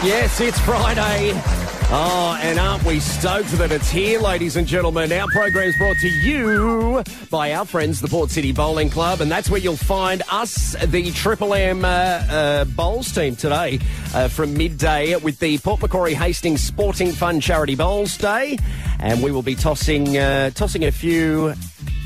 Yes, 0.02 0.40
it's 0.40 0.58
Friday. 0.60 1.65
Oh, 1.88 2.36
and 2.42 2.58
aren't 2.58 2.82
we 2.82 2.98
stoked 2.98 3.52
that 3.52 3.70
it's 3.70 3.88
here, 3.88 4.18
ladies 4.18 4.56
and 4.56 4.66
gentlemen? 4.66 5.12
Our 5.12 5.28
program's 5.28 5.76
brought 5.78 5.96
to 5.98 6.08
you 6.08 7.04
by 7.30 7.52
our 7.52 7.64
friends, 7.64 8.00
the 8.00 8.08
Port 8.08 8.28
City 8.30 8.50
Bowling 8.50 8.90
Club, 8.90 9.20
and 9.20 9.30
that's 9.30 9.48
where 9.48 9.60
you'll 9.60 9.76
find 9.76 10.24
us, 10.28 10.74
the 10.84 11.12
Triple 11.12 11.54
M 11.54 11.84
uh, 11.84 11.88
uh, 11.88 12.64
Bowls 12.64 13.12
team 13.12 13.36
today 13.36 13.78
uh, 14.14 14.26
from 14.26 14.54
midday 14.54 15.14
with 15.14 15.38
the 15.38 15.58
Port 15.58 15.80
Macquarie 15.80 16.14
Hastings 16.14 16.60
Sporting 16.60 17.12
Fun 17.12 17.40
Charity 17.40 17.76
Bowls 17.76 18.16
Day, 18.16 18.58
and 18.98 19.22
we 19.22 19.30
will 19.30 19.42
be 19.42 19.54
tossing 19.54 20.18
uh, 20.18 20.50
tossing 20.50 20.86
a 20.86 20.90
few 20.90 21.54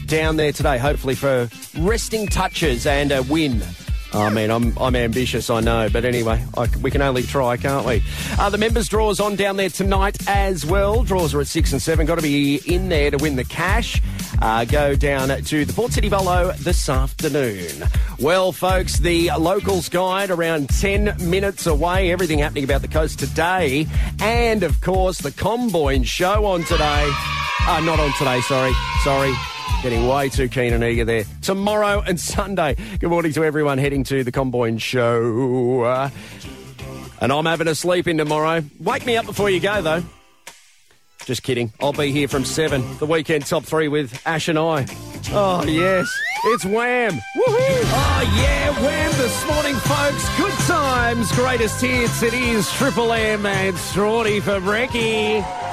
down 0.04 0.36
there 0.36 0.52
today, 0.52 0.76
hopefully 0.76 1.14
for 1.14 1.48
resting 1.78 2.26
touches 2.26 2.86
and 2.86 3.12
a 3.12 3.22
win. 3.22 3.62
I 4.12 4.28
mean, 4.30 4.50
I'm, 4.50 4.76
I'm 4.78 4.96
ambitious, 4.96 5.50
I 5.50 5.60
know, 5.60 5.88
but 5.92 6.04
anyway, 6.04 6.44
I 6.56 6.68
we 6.82 6.90
can 6.90 7.00
only 7.00 7.22
try, 7.22 7.56
can't 7.56 7.86
we? 7.86 8.02
Uh, 8.38 8.50
the 8.50 8.58
members' 8.58 8.88
draws 8.88 9.20
on 9.20 9.36
down 9.36 9.56
there 9.56 9.68
tonight 9.68 10.16
as 10.28 10.66
well. 10.66 11.04
Draws 11.04 11.32
are 11.34 11.40
at 11.40 11.46
6 11.46 11.72
and 11.72 11.80
7. 11.80 12.06
Got 12.06 12.16
to 12.16 12.22
be 12.22 12.56
in 12.66 12.88
there 12.88 13.10
to 13.10 13.18
win 13.18 13.36
the 13.36 13.44
cash. 13.44 14.02
Uh, 14.42 14.64
go 14.64 14.96
down 14.96 15.28
to 15.28 15.64
the 15.64 15.72
Port 15.72 15.92
City 15.92 16.08
Bolo 16.08 16.52
this 16.52 16.88
afternoon. 16.88 17.84
Well, 18.18 18.52
folks, 18.52 18.98
the 18.98 19.30
locals 19.38 19.88
guide 19.88 20.30
around 20.30 20.70
10 20.70 21.16
minutes 21.30 21.66
away. 21.66 22.10
Everything 22.10 22.38
happening 22.38 22.64
about 22.64 22.82
the 22.82 22.88
coast 22.88 23.18
today. 23.18 23.86
And, 24.20 24.62
of 24.64 24.80
course, 24.80 25.18
the 25.18 25.30
Comboyne 25.30 26.04
show 26.04 26.46
on 26.46 26.64
today. 26.64 27.10
Uh, 27.62 27.80
not 27.84 28.00
on 28.00 28.12
today, 28.14 28.40
sorry. 28.40 28.72
Sorry. 29.04 29.32
Getting 29.82 30.06
way 30.06 30.28
too 30.28 30.48
keen 30.48 30.74
and 30.74 30.84
eager 30.84 31.06
there. 31.06 31.24
Tomorrow 31.40 32.02
and 32.06 32.20
Sunday. 32.20 32.76
Good 32.98 33.08
morning 33.08 33.32
to 33.32 33.44
everyone 33.44 33.78
heading 33.78 34.04
to 34.04 34.22
the 34.22 34.30
Comboyne 34.30 34.76
show. 34.76 35.82
Uh, 35.82 36.10
and 37.22 37.32
I'm 37.32 37.46
having 37.46 37.66
a 37.66 37.74
sleep 37.74 38.06
in 38.06 38.18
tomorrow. 38.18 38.62
Wake 38.78 39.06
me 39.06 39.16
up 39.16 39.24
before 39.24 39.48
you 39.48 39.58
go, 39.58 39.80
though. 39.80 40.02
Just 41.24 41.42
kidding. 41.42 41.72
I'll 41.80 41.94
be 41.94 42.12
here 42.12 42.28
from 42.28 42.44
7. 42.44 42.98
The 42.98 43.06
weekend 43.06 43.46
top 43.46 43.64
three 43.64 43.88
with 43.88 44.20
Ash 44.26 44.48
and 44.48 44.58
I. 44.58 44.86
Oh, 45.32 45.64
yes. 45.64 46.10
It's 46.44 46.64
Wham. 46.66 47.12
Woohoo. 47.12 47.20
Oh, 47.38 48.36
yeah. 48.42 48.84
Wham 48.84 49.12
this 49.12 49.46
morning, 49.48 49.76
folks. 49.76 50.36
Good 50.36 50.66
times. 50.66 51.32
Greatest 51.32 51.80
hits. 51.80 52.22
It 52.22 52.34
is 52.34 52.70
Triple 52.72 53.12
M 53.12 53.46
and 53.46 53.76
Strawny 53.76 54.42
for 54.42 54.60
Brekkie. 54.60 55.69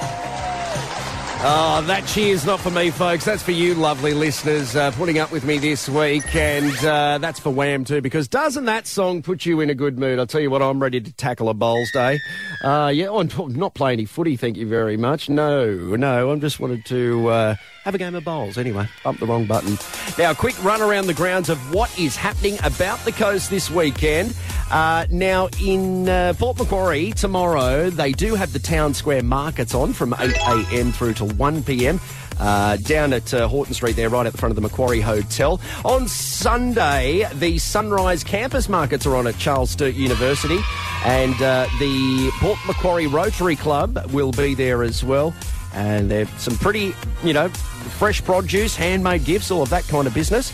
Oh, 1.39 1.83
that 1.85 2.05
cheer's 2.07 2.45
not 2.47 2.59
for 2.59 2.71
me, 2.71 2.89
folks. 2.89 3.23
That's 3.23 3.43
for 3.43 3.51
you, 3.51 3.75
lovely 3.75 4.13
listeners, 4.15 4.75
uh, 4.75 4.89
putting 4.91 5.19
up 5.19 5.31
with 5.31 5.45
me 5.45 5.59
this 5.59 5.87
week. 5.87 6.35
And 6.35 6.75
uh, 6.83 7.19
that's 7.19 7.39
for 7.39 7.51
Wham, 7.51 7.85
too, 7.85 8.01
because 8.01 8.27
doesn't 8.27 8.65
that 8.65 8.87
song 8.87 9.21
put 9.21 9.45
you 9.45 9.61
in 9.61 9.69
a 9.69 9.75
good 9.75 9.99
mood? 9.99 10.17
I'll 10.17 10.25
tell 10.25 10.41
you 10.41 10.49
what, 10.49 10.63
I'm 10.63 10.81
ready 10.81 10.99
to 10.99 11.13
tackle 11.13 11.47
a 11.49 11.53
bowls 11.53 11.91
day. 11.91 12.19
Uh, 12.63 12.91
yeah, 12.93 13.11
I'm 13.11 13.29
not 13.55 13.73
playing 13.73 13.99
any 13.99 14.05
footy, 14.05 14.35
thank 14.35 14.57
you 14.57 14.67
very 14.67 14.97
much. 14.97 15.29
No, 15.29 15.95
no, 15.95 16.31
I'm 16.31 16.41
just 16.41 16.59
wanted 16.59 16.85
to 16.85 17.27
uh, 17.29 17.55
have 17.83 17.93
a 17.95 17.97
game 17.97 18.15
of 18.15 18.23
bowls. 18.23 18.57
Anyway, 18.57 18.87
bump 19.03 19.19
the 19.19 19.25
wrong 19.25 19.45
button. 19.45 19.77
Now, 20.17 20.31
a 20.31 20.35
quick 20.35 20.61
run 20.63 20.81
around 20.81 21.07
the 21.07 21.13
grounds 21.13 21.49
of 21.49 21.73
what 21.73 21.97
is 21.99 22.15
happening 22.15 22.57
about 22.63 22.99
the 23.05 23.11
coast 23.11 23.49
this 23.49 23.69
weekend. 23.69 24.35
Uh, 24.71 25.05
now, 25.11 25.49
in 25.61 26.09
uh, 26.09 26.33
Macquarie 26.39 27.11
tomorrow, 27.11 27.89
they 27.89 28.11
do 28.11 28.35
have 28.35 28.51
the 28.53 28.59
town 28.59 28.93
square 28.93 29.23
markets 29.23 29.73
on 29.73 29.93
from 29.93 30.13
8 30.19 30.35
a.m. 30.35 30.91
through 30.91 31.13
to 31.15 31.25
1 31.25 31.63
p.m. 31.63 31.99
Uh, 32.39 32.77
down 32.77 33.13
at 33.13 33.33
uh, 33.33 33.47
Horton 33.47 33.73
Street 33.73 33.95
there, 33.95 34.09
right 34.09 34.25
at 34.25 34.31
the 34.31 34.37
front 34.37 34.51
of 34.51 34.55
the 34.55 34.61
Macquarie 34.61 35.01
Hotel. 35.01 35.59
On 35.83 36.07
Sunday, 36.07 37.27
the 37.33 37.57
Sunrise 37.57 38.23
Campus 38.23 38.69
Markets 38.69 39.05
are 39.05 39.15
on 39.15 39.27
at 39.27 39.37
Charles 39.37 39.71
Sturt 39.71 39.95
University, 39.95 40.59
and 41.03 41.33
uh, 41.41 41.67
the 41.79 42.29
Port 42.39 42.59
Macquarie 42.67 43.07
Rotary 43.07 43.55
Club 43.55 44.11
will 44.11 44.31
be 44.31 44.53
there 44.53 44.83
as 44.83 45.03
well. 45.03 45.33
And 45.73 46.09
there's 46.09 46.29
some 46.37 46.57
pretty, 46.57 46.93
you 47.23 47.33
know, 47.33 47.49
fresh 47.49 48.23
produce, 48.23 48.75
handmade 48.75 49.25
gifts, 49.25 49.51
all 49.51 49.61
of 49.61 49.69
that 49.69 49.87
kind 49.87 50.07
of 50.07 50.13
business. 50.13 50.51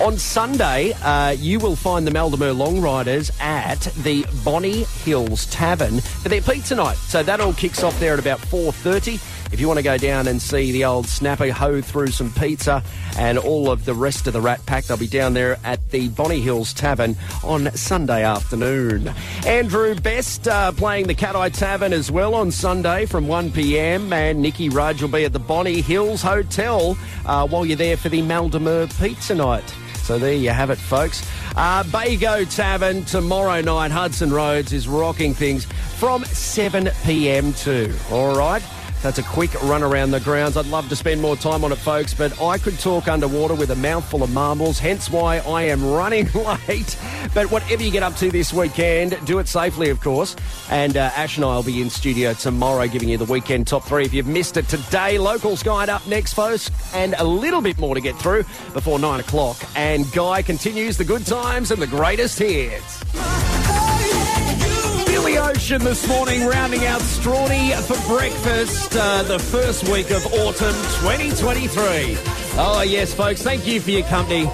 On 0.00 0.16
Sunday, 0.16 0.92
uh, 1.02 1.30
you 1.30 1.58
will 1.58 1.74
find 1.74 2.06
the 2.06 2.12
Maldemer 2.12 2.56
Long 2.56 2.80
Riders 2.80 3.32
at 3.40 3.80
the 3.96 4.24
Bonny 4.44 4.84
Hills 4.84 5.46
Tavern 5.46 6.00
for 6.00 6.28
their 6.28 6.40
pizza 6.40 6.76
night. 6.76 6.96
So 6.98 7.24
that 7.24 7.40
all 7.40 7.52
kicks 7.52 7.82
off 7.82 7.98
there 7.98 8.12
at 8.12 8.20
about 8.20 8.38
4.30. 8.38 9.14
If 9.52 9.58
you 9.58 9.66
want 9.66 9.78
to 9.78 9.82
go 9.82 9.98
down 9.98 10.28
and 10.28 10.40
see 10.40 10.70
the 10.70 10.84
old 10.84 11.08
snapper 11.08 11.50
hoe 11.50 11.80
through 11.80 12.08
some 12.08 12.32
pizza 12.32 12.84
and 13.18 13.38
all 13.38 13.70
of 13.72 13.86
the 13.86 13.94
rest 13.94 14.28
of 14.28 14.34
the 14.34 14.40
Rat 14.40 14.64
Pack, 14.66 14.84
they'll 14.84 14.96
be 14.96 15.08
down 15.08 15.34
there 15.34 15.58
at 15.64 15.90
the 15.90 16.08
Bonny 16.10 16.40
Hills 16.40 16.72
Tavern 16.72 17.16
on 17.42 17.72
Sunday 17.72 18.22
afternoon. 18.22 19.12
Andrew 19.46 19.96
Best 19.96 20.46
uh, 20.46 20.70
playing 20.72 21.08
the 21.08 21.14
Cat 21.14 21.34
Eye 21.34 21.48
Tavern 21.48 21.92
as 21.92 22.08
well 22.08 22.34
on 22.34 22.52
Sunday 22.52 23.04
from 23.04 23.26
1pm 23.26 24.12
and 24.12 24.40
Nikki 24.40 24.68
Rudge 24.68 25.02
will 25.02 25.08
be 25.08 25.24
at 25.24 25.32
the 25.32 25.40
Bonny 25.40 25.80
Hills 25.80 26.22
Hotel 26.22 26.96
uh, 27.26 27.48
while 27.48 27.66
you're 27.66 27.76
there 27.76 27.96
for 27.96 28.10
the 28.10 28.22
Maldemer 28.22 28.86
Pizza 29.00 29.34
Night. 29.34 29.74
So 30.08 30.18
there 30.18 30.32
you 30.32 30.48
have 30.48 30.70
it, 30.70 30.78
folks. 30.78 31.22
Uh, 31.54 31.82
Bago 31.82 32.48
Tavern 32.48 33.04
tomorrow 33.04 33.60
night, 33.60 33.90
Hudson 33.90 34.32
Roads 34.32 34.72
is 34.72 34.88
rocking 34.88 35.34
things 35.34 35.66
from 35.98 36.24
7 36.24 36.88
p.m. 37.04 37.52
too. 37.52 37.94
All 38.10 38.34
right. 38.34 38.62
That's 39.02 39.18
a 39.18 39.22
quick 39.22 39.54
run 39.62 39.82
around 39.82 40.10
the 40.10 40.20
grounds. 40.20 40.56
I'd 40.56 40.66
love 40.66 40.88
to 40.88 40.96
spend 40.96 41.20
more 41.20 41.36
time 41.36 41.62
on 41.62 41.70
it, 41.70 41.76
folks, 41.76 42.14
but 42.14 42.40
I 42.42 42.58
could 42.58 42.78
talk 42.80 43.06
underwater 43.06 43.54
with 43.54 43.70
a 43.70 43.76
mouthful 43.76 44.22
of 44.22 44.32
marbles, 44.32 44.78
hence 44.78 45.08
why 45.08 45.38
I 45.38 45.62
am 45.62 45.84
running 45.84 46.28
late. 46.68 46.98
But 47.32 47.50
whatever 47.50 47.82
you 47.82 47.90
get 47.92 48.02
up 48.02 48.16
to 48.16 48.30
this 48.30 48.52
weekend, 48.52 49.16
do 49.24 49.38
it 49.38 49.46
safely, 49.46 49.90
of 49.90 50.00
course. 50.00 50.34
And 50.70 50.96
uh, 50.96 51.10
Ash 51.14 51.36
and 51.36 51.44
I 51.44 51.54
will 51.54 51.62
be 51.62 51.80
in 51.80 51.90
studio 51.90 52.34
tomorrow 52.34 52.88
giving 52.88 53.08
you 53.08 53.18
the 53.18 53.24
weekend 53.24 53.68
top 53.68 53.84
three. 53.84 54.04
If 54.04 54.12
you've 54.12 54.26
missed 54.26 54.56
it 54.56 54.68
today, 54.68 55.18
Locals 55.18 55.62
Guide 55.62 55.88
up 55.88 56.04
next, 56.08 56.34
folks, 56.34 56.70
and 56.92 57.14
a 57.18 57.24
little 57.24 57.60
bit 57.60 57.78
more 57.78 57.94
to 57.94 58.00
get 58.00 58.16
through 58.16 58.42
before 58.72 58.98
nine 58.98 59.20
o'clock. 59.20 59.56
And 59.76 60.10
Guy 60.12 60.42
continues 60.42 60.96
the 60.96 61.04
good 61.04 61.24
times 61.24 61.70
and 61.70 61.80
the 61.80 61.86
greatest 61.86 62.38
hits. 62.38 63.04
This 65.58 66.06
morning, 66.06 66.46
rounding 66.46 66.86
out 66.86 67.00
Strawny 67.00 67.74
for 67.82 68.08
breakfast, 68.08 68.96
uh, 68.96 69.24
the 69.24 69.40
first 69.40 69.88
week 69.88 70.10
of 70.12 70.24
autumn 70.26 70.72
2023. 71.02 72.16
Oh, 72.56 72.84
yes, 72.86 73.12
folks, 73.12 73.42
thank 73.42 73.66
you 73.66 73.80
for 73.80 73.90
your 73.90 74.04
company. 74.04 74.48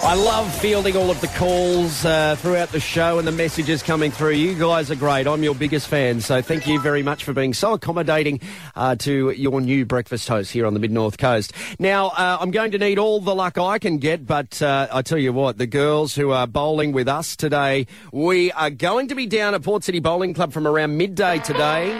I 0.00 0.14
love 0.14 0.54
fielding 0.60 0.96
all 0.96 1.10
of 1.10 1.20
the 1.20 1.26
calls 1.26 2.04
uh, 2.04 2.36
throughout 2.36 2.70
the 2.70 2.80
show 2.80 3.18
and 3.18 3.26
the 3.26 3.32
messages 3.32 3.82
coming 3.82 4.10
through. 4.10 4.32
You 4.32 4.58
guys 4.58 4.90
are 4.90 4.96
great. 4.96 5.26
I'm 5.26 5.42
your 5.42 5.56
biggest 5.56 5.88
fan, 5.88 6.20
so 6.20 6.40
thank 6.40 6.66
you 6.66 6.80
very 6.80 7.02
much 7.02 7.24
for 7.24 7.32
being 7.34 7.52
so 7.52 7.74
accommodating 7.74 8.40
uh, 8.74 8.94
to 8.96 9.30
your 9.30 9.60
new 9.60 9.84
breakfast 9.84 10.28
host 10.28 10.52
here 10.52 10.66
on 10.66 10.72
the 10.72 10.80
Mid 10.80 10.92
North 10.92 11.18
Coast. 11.18 11.52
Now, 11.78 12.08
uh, 12.08 12.38
I'm 12.40 12.52
going 12.52 12.70
to 12.70 12.78
need 12.78 12.98
all 12.98 13.20
the 13.20 13.34
luck 13.34 13.58
I 13.58 13.78
can 13.78 13.98
get, 13.98 14.24
but 14.24 14.62
uh, 14.62 14.86
I 14.90 15.02
tell 15.02 15.18
you 15.18 15.32
what, 15.32 15.58
the 15.58 15.66
girls 15.66 16.14
who 16.14 16.30
are 16.30 16.46
bowling 16.46 16.92
with 16.92 17.08
us 17.08 17.36
today, 17.36 17.86
we 18.12 18.50
are 18.52 18.70
going 18.70 19.08
to 19.08 19.14
be 19.14 19.26
down 19.26 19.54
at 19.54 19.62
Port 19.62 19.84
City 19.84 19.98
Bowling 19.98 20.32
Club 20.32 20.52
from 20.52 20.66
around 20.66 20.96
midday 20.96 21.40
today. 21.40 21.90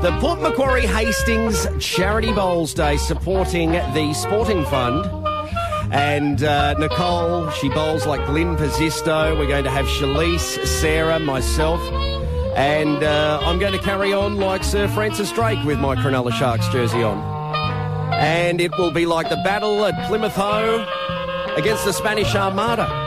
The 0.00 0.16
Port 0.20 0.40
Macquarie 0.40 0.86
Hastings 0.86 1.66
Charity 1.80 2.32
Bowls 2.32 2.72
Day 2.72 2.96
supporting 2.98 3.72
the 3.72 4.14
Sporting 4.14 4.64
Fund. 4.66 5.33
And 5.94 6.42
uh, 6.42 6.74
Nicole, 6.74 7.48
she 7.50 7.68
bowls 7.68 8.04
like 8.04 8.28
Lynn 8.28 8.56
Pizzisto. 8.56 9.38
We're 9.38 9.46
going 9.46 9.62
to 9.62 9.70
have 9.70 9.86
Shalise, 9.86 10.66
Sarah, 10.66 11.20
myself. 11.20 11.80
And 12.56 13.04
uh, 13.04 13.38
I'm 13.40 13.60
going 13.60 13.74
to 13.74 13.78
carry 13.78 14.12
on 14.12 14.36
like 14.36 14.64
Sir 14.64 14.88
Francis 14.88 15.30
Drake 15.30 15.62
with 15.64 15.78
my 15.78 15.94
Cronulla 15.94 16.32
Sharks 16.32 16.66
jersey 16.70 17.04
on. 17.04 17.18
And 18.14 18.60
it 18.60 18.76
will 18.76 18.90
be 18.90 19.06
like 19.06 19.28
the 19.28 19.40
battle 19.44 19.84
at 19.84 20.08
Plymouth 20.08 20.34
Hoe 20.34 20.84
against 21.56 21.84
the 21.84 21.92
Spanish 21.92 22.34
Armada. 22.34 23.03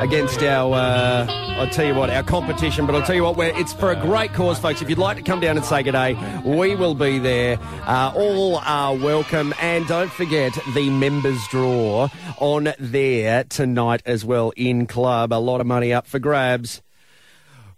Against 0.00 0.42
our, 0.42 0.74
uh, 0.74 1.26
I'll 1.56 1.70
tell 1.70 1.86
you 1.86 1.94
what, 1.94 2.10
our 2.10 2.22
competition. 2.22 2.84
But 2.84 2.94
I'll 2.94 3.02
tell 3.02 3.14
you 3.14 3.24
what, 3.24 3.38
it's 3.38 3.72
for 3.72 3.90
a 3.90 3.96
great 3.96 4.34
cause, 4.34 4.58
folks. 4.58 4.82
If 4.82 4.90
you'd 4.90 4.98
like 4.98 5.16
to 5.16 5.22
come 5.22 5.40
down 5.40 5.56
and 5.56 5.64
say 5.64 5.82
good 5.82 5.92
day, 5.92 6.14
we 6.44 6.76
will 6.76 6.94
be 6.94 7.18
there. 7.18 7.58
Uh, 7.86 8.12
all 8.14 8.56
are 8.56 8.94
welcome. 8.94 9.54
And 9.60 9.86
don't 9.86 10.12
forget 10.12 10.52
the 10.74 10.90
members 10.90 11.40
draw 11.48 12.08
on 12.38 12.74
there 12.78 13.44
tonight 13.44 14.02
as 14.04 14.22
well 14.22 14.52
in 14.54 14.86
club. 14.86 15.32
A 15.32 15.40
lot 15.40 15.62
of 15.62 15.66
money 15.66 15.94
up 15.94 16.06
for 16.06 16.18
grabs. 16.18 16.82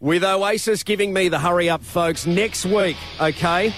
With 0.00 0.24
Oasis 0.24 0.82
giving 0.82 1.12
me 1.12 1.28
the 1.28 1.38
hurry 1.38 1.68
up, 1.70 1.82
folks, 1.82 2.26
next 2.26 2.64
week, 2.66 2.96
okay? 3.20 3.72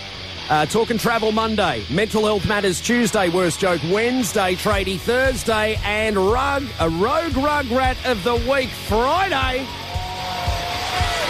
Uh, 0.51 0.67
Talk 0.67 0.91
and 0.91 0.99
Travel 0.99 1.31
Monday, 1.31 1.85
Mental 1.89 2.25
Health 2.25 2.45
Matters 2.45 2.81
Tuesday, 2.81 3.29
Worst 3.29 3.61
Joke 3.61 3.81
Wednesday, 3.89 4.57
Tradie 4.57 4.99
Thursday, 4.99 5.79
and 5.85 6.17
Rug, 6.17 6.67
a 6.81 6.91
Rogue 6.91 7.37
Rug 7.37 7.71
Rat 7.71 7.97
of 8.05 8.25
the 8.25 8.35
Week 8.35 8.69
Friday. 8.69 9.65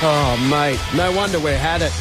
Oh, 0.02 0.48
mate, 0.50 0.80
no 0.96 1.12
wonder 1.12 1.38
we 1.38 1.50
had 1.50 1.82
it. 1.82 1.92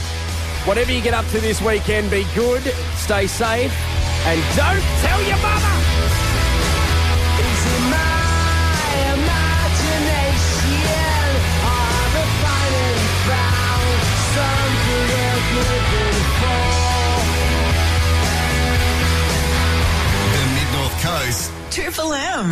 Whatever 0.65 0.93
you 0.93 1.01
get 1.01 1.13
up 1.13 1.25
to 1.31 1.41
this 1.41 1.61
weekend, 1.61 2.09
be 2.09 2.25
good, 2.33 2.63
stay 2.95 3.27
safe, 3.27 3.73
and 4.25 4.41
don't 4.55 4.81
tell 5.01 5.21
your 5.23 5.37
mama! 5.39 5.88
Triple 21.69 22.13
M. 22.13 22.51